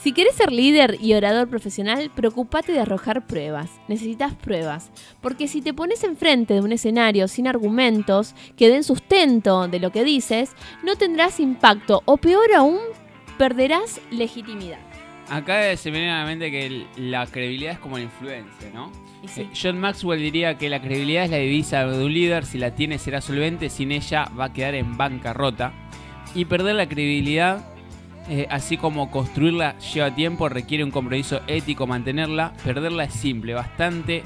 Si 0.05 0.13
querés 0.13 0.35
ser 0.35 0.53
líder 0.53 0.99
y 1.01 1.15
orador 1.15 1.49
profesional, 1.49 2.11
preocupate 2.15 2.73
de 2.73 2.81
arrojar 2.81 3.27
pruebas. 3.27 3.71
Necesitas 3.89 4.35
pruebas. 4.35 4.91
Porque 5.23 5.49
si 5.49 5.63
te 5.63 5.73
pones 5.73 6.05
enfrente 6.05 6.53
de 6.53 6.61
un 6.61 6.73
escenario 6.73 7.27
sin 7.27 7.47
argumentos 7.47 8.35
que 8.55 8.69
den 8.69 8.85
sustento 8.85 9.67
de 9.67 9.81
lo 9.81 9.93
que 9.93 10.05
dices, 10.05 10.53
no 10.83 10.97
tendrás 10.97 11.41
impacto 11.41 12.03
o 12.05 12.19
peor 12.19 12.53
aún, 12.55 12.81
perderás 13.39 13.99
legitimidad. 14.11 14.77
Acá 15.31 15.75
se 15.75 15.91
me 15.91 16.01
viene 16.01 16.13
a 16.13 16.19
la 16.19 16.27
mente 16.27 16.51
que 16.51 16.85
la 16.99 17.25
credibilidad 17.25 17.73
es 17.73 17.79
como 17.79 17.97
la 17.97 18.05
influencia, 18.05 18.71
¿no? 18.75 18.93
Eh, 19.39 19.49
John 19.59 19.81
Maxwell 19.81 20.21
diría 20.21 20.59
que 20.59 20.69
la 20.69 20.83
credibilidad 20.83 21.25
es 21.25 21.31
la 21.31 21.39
divisa 21.39 21.87
de 21.87 22.05
un 22.05 22.13
líder, 22.13 22.45
si 22.45 22.59
la 22.59 22.75
tiene 22.75 22.99
será 22.99 23.23
solvente, 23.23 23.71
sin 23.71 23.91
ella 23.91 24.27
va 24.39 24.45
a 24.45 24.53
quedar 24.53 24.75
en 24.75 24.99
bancarrota. 24.99 25.73
Y 26.35 26.45
perder 26.45 26.75
la 26.75 26.91
credibilidad 26.91 27.74
eh, 28.29 28.47
así 28.51 28.77
como 28.77 29.11
construirla 29.11 29.79
lleva 29.79 30.15
tiempo, 30.15 30.49
requiere 30.49 30.85
un 30.85 30.91
compromiso 30.91 31.41
ético 31.47 31.87
mantenerla. 31.87 32.53
Perderla 32.65 33.05
es 33.05 33.15
simple, 33.15 33.55
bastante. 33.55 34.23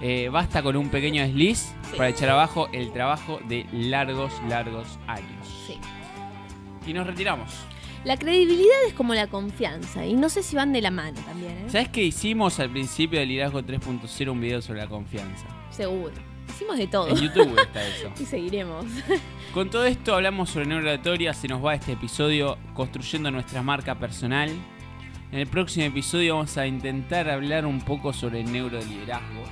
Eh, 0.00 0.28
basta 0.30 0.62
con 0.62 0.76
un 0.76 0.88
pequeño 0.88 1.22
desliz 1.22 1.74
para 1.96 2.08
echar 2.08 2.30
abajo 2.30 2.68
el 2.72 2.92
trabajo 2.92 3.40
de 3.48 3.66
largos, 3.72 4.32
largos 4.48 4.98
años. 5.06 5.64
Sí. 5.66 5.78
Y 6.86 6.94
nos 6.94 7.06
retiramos. 7.06 7.50
La 8.04 8.16
credibilidad 8.16 8.84
es 8.86 8.94
como 8.94 9.12
la 9.12 9.26
confianza 9.26 10.06
y 10.06 10.14
no 10.14 10.30
sé 10.30 10.42
si 10.42 10.56
van 10.56 10.72
de 10.72 10.80
la 10.80 10.90
mano 10.90 11.20
también. 11.20 11.52
¿eh? 11.52 11.64
¿Sabes 11.68 11.88
qué 11.88 12.02
hicimos 12.02 12.58
al 12.58 12.70
principio 12.70 13.18
del 13.18 13.28
Liderazgo 13.28 13.60
3.0 13.60 14.30
un 14.30 14.40
video 14.40 14.62
sobre 14.62 14.80
la 14.80 14.86
confianza? 14.86 15.46
Seguro. 15.70 16.29
Hicimos 16.60 16.76
de 16.76 16.88
todo. 16.88 17.08
En 17.08 17.16
YouTube 17.16 17.58
está 17.58 17.88
eso. 17.88 18.12
y 18.20 18.26
seguiremos. 18.26 18.84
Con 19.54 19.70
todo 19.70 19.86
esto 19.86 20.14
hablamos 20.14 20.50
sobre 20.50 20.66
neuroratoria, 20.66 21.32
se 21.32 21.48
nos 21.48 21.64
va 21.64 21.74
este 21.74 21.92
episodio 21.92 22.58
construyendo 22.74 23.30
nuestra 23.30 23.62
marca 23.62 23.94
personal. 23.94 24.50
En 25.32 25.38
el 25.38 25.46
próximo 25.46 25.86
episodio 25.86 26.34
vamos 26.34 26.58
a 26.58 26.66
intentar 26.66 27.30
hablar 27.30 27.64
un 27.64 27.80
poco 27.80 28.12
sobre 28.12 28.42
el 28.42 28.52
neuroliderazgo. 28.52 29.42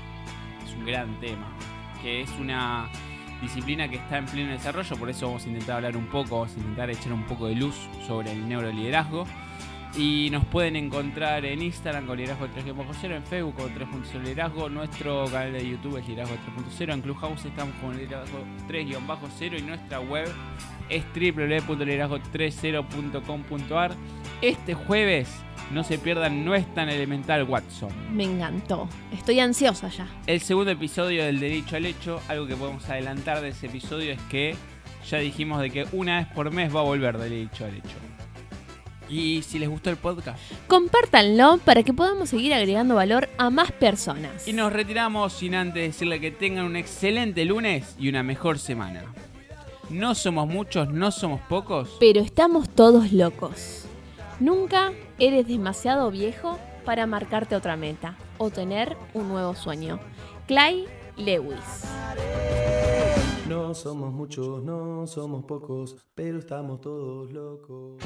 Es 0.67 0.75
un 0.75 0.85
gran 0.85 1.19
tema, 1.19 1.51
que 2.03 2.21
es 2.21 2.31
una 2.39 2.91
disciplina 3.41 3.89
que 3.89 3.97
está 3.97 4.19
en 4.19 4.27
pleno 4.27 4.53
desarrollo, 4.53 4.95
por 4.97 5.09
eso 5.09 5.29
vamos 5.29 5.47
a 5.47 5.49
intentar 5.49 5.77
hablar 5.77 5.97
un 5.97 6.09
poco, 6.09 6.41
vamos 6.41 6.55
a 6.57 6.59
intentar 6.59 6.91
echar 6.91 7.15
un 7.15 7.25
poco 7.25 7.47
de 7.47 7.55
luz 7.55 7.75
sobre 8.07 8.33
el 8.33 8.47
neuroliderazgo. 8.47 9.25
Y 9.97 10.29
nos 10.31 10.45
pueden 10.45 10.77
encontrar 10.77 11.45
en 11.45 11.61
Instagram 11.63 12.07
con 12.07 12.19
Liderazgo 12.19 12.47
3.0, 12.47 13.17
en 13.17 13.25
Facebook 13.25 13.57
con 13.57 13.75
3.0 13.75 14.23
Liderazgo, 14.23 14.69
nuestro 14.69 15.25
canal 15.27 15.53
de 15.53 15.69
YouTube 15.69 15.97
es 15.97 16.07
Liderazgo 16.07 16.37
3.0, 16.79 16.93
en 16.93 17.01
Clubhouse 17.01 17.47
estamos 17.47 17.75
con 17.77 17.97
Liderazgo 17.97 18.45
3-0 18.69 19.59
y 19.59 19.63
nuestra 19.63 19.99
web 20.01 20.29
es 20.89 21.05
www.liderazgo30.com.ar. 21.15 23.93
Este 24.41 24.75
jueves 24.75 25.29
no 25.73 25.83
se 25.85 25.99
pierdan, 25.99 26.45
no 26.45 26.55
es 26.55 26.73
tan 26.75 26.89
elemental 26.89 27.45
Watson. 27.45 27.91
Me 28.15 28.25
encantó, 28.25 28.89
estoy 29.13 29.41
ansiosa 29.41 29.89
ya. 29.89 30.07
El 30.27 30.41
segundo 30.41 30.71
episodio 30.71 31.25
del 31.25 31.41
De 31.41 31.49
Dicho 31.49 31.77
al 31.77 31.87
Hecho, 31.87 32.21
algo 32.29 32.47
que 32.47 32.55
podemos 32.57 32.89
adelantar 32.89 33.41
de 33.41 33.49
ese 33.49 33.67
episodio 33.67 34.13
es 34.13 34.21
que 34.31 34.55
ya 35.09 35.19
dijimos 35.19 35.61
de 35.61 35.71
que 35.71 35.87
una 35.93 36.19
vez 36.19 36.27
por 36.29 36.53
mes 36.53 36.73
va 36.75 36.81
a 36.81 36.85
volver 36.85 37.19
De 37.19 37.29
Dicho 37.29 37.65
al 37.65 37.75
Hecho. 37.75 37.97
Y 39.09 39.43
si 39.43 39.59
les 39.59 39.69
gustó 39.69 39.91
el 39.91 39.97
podcast, 39.97 40.39
compártanlo 40.67 41.59
para 41.65 41.83
que 41.83 41.93
podamos 41.93 42.29
seguir 42.29 42.53
agregando 42.53 42.95
valor 42.95 43.29
a 43.39 43.51
más 43.51 43.73
personas. 43.73 44.47
Y 44.47 44.53
nos 44.53 44.73
retiramos 44.73 45.33
sin 45.33 45.55
antes 45.55 45.83
decirle 45.83 46.21
que 46.21 46.31
tengan 46.31 46.67
un 46.67 46.77
excelente 46.77 47.45
lunes 47.45 47.95
y 47.99 48.09
una 48.09 48.23
mejor 48.23 48.59
semana. 48.59 49.05
No 49.91 50.15
somos 50.15 50.47
muchos, 50.47 50.91
no 50.91 51.11
somos 51.11 51.41
pocos, 51.49 51.97
pero 51.99 52.21
estamos 52.21 52.69
todos 52.69 53.13
locos. 53.13 53.87
Nunca 54.39 54.93
eres 55.19 55.49
demasiado 55.49 56.11
viejo 56.11 56.59
para 56.85 57.07
marcarte 57.07 57.57
otra 57.57 57.77
meta 57.77 58.17
o 58.37 58.51
tener 58.51 58.97
un 59.15 59.29
nuevo 59.29 59.55
sueño. 59.55 59.99
Clay 60.47 60.87
Lewis. 61.17 61.85
No 63.49 63.75
somos 63.75 64.13
muchos, 64.13 64.63
no 64.63 65.07
somos 65.07 65.45
pocos, 65.45 65.97
pero 66.15 66.39
estamos 66.39 66.83
todos 66.83 67.33
locos. 67.33 67.97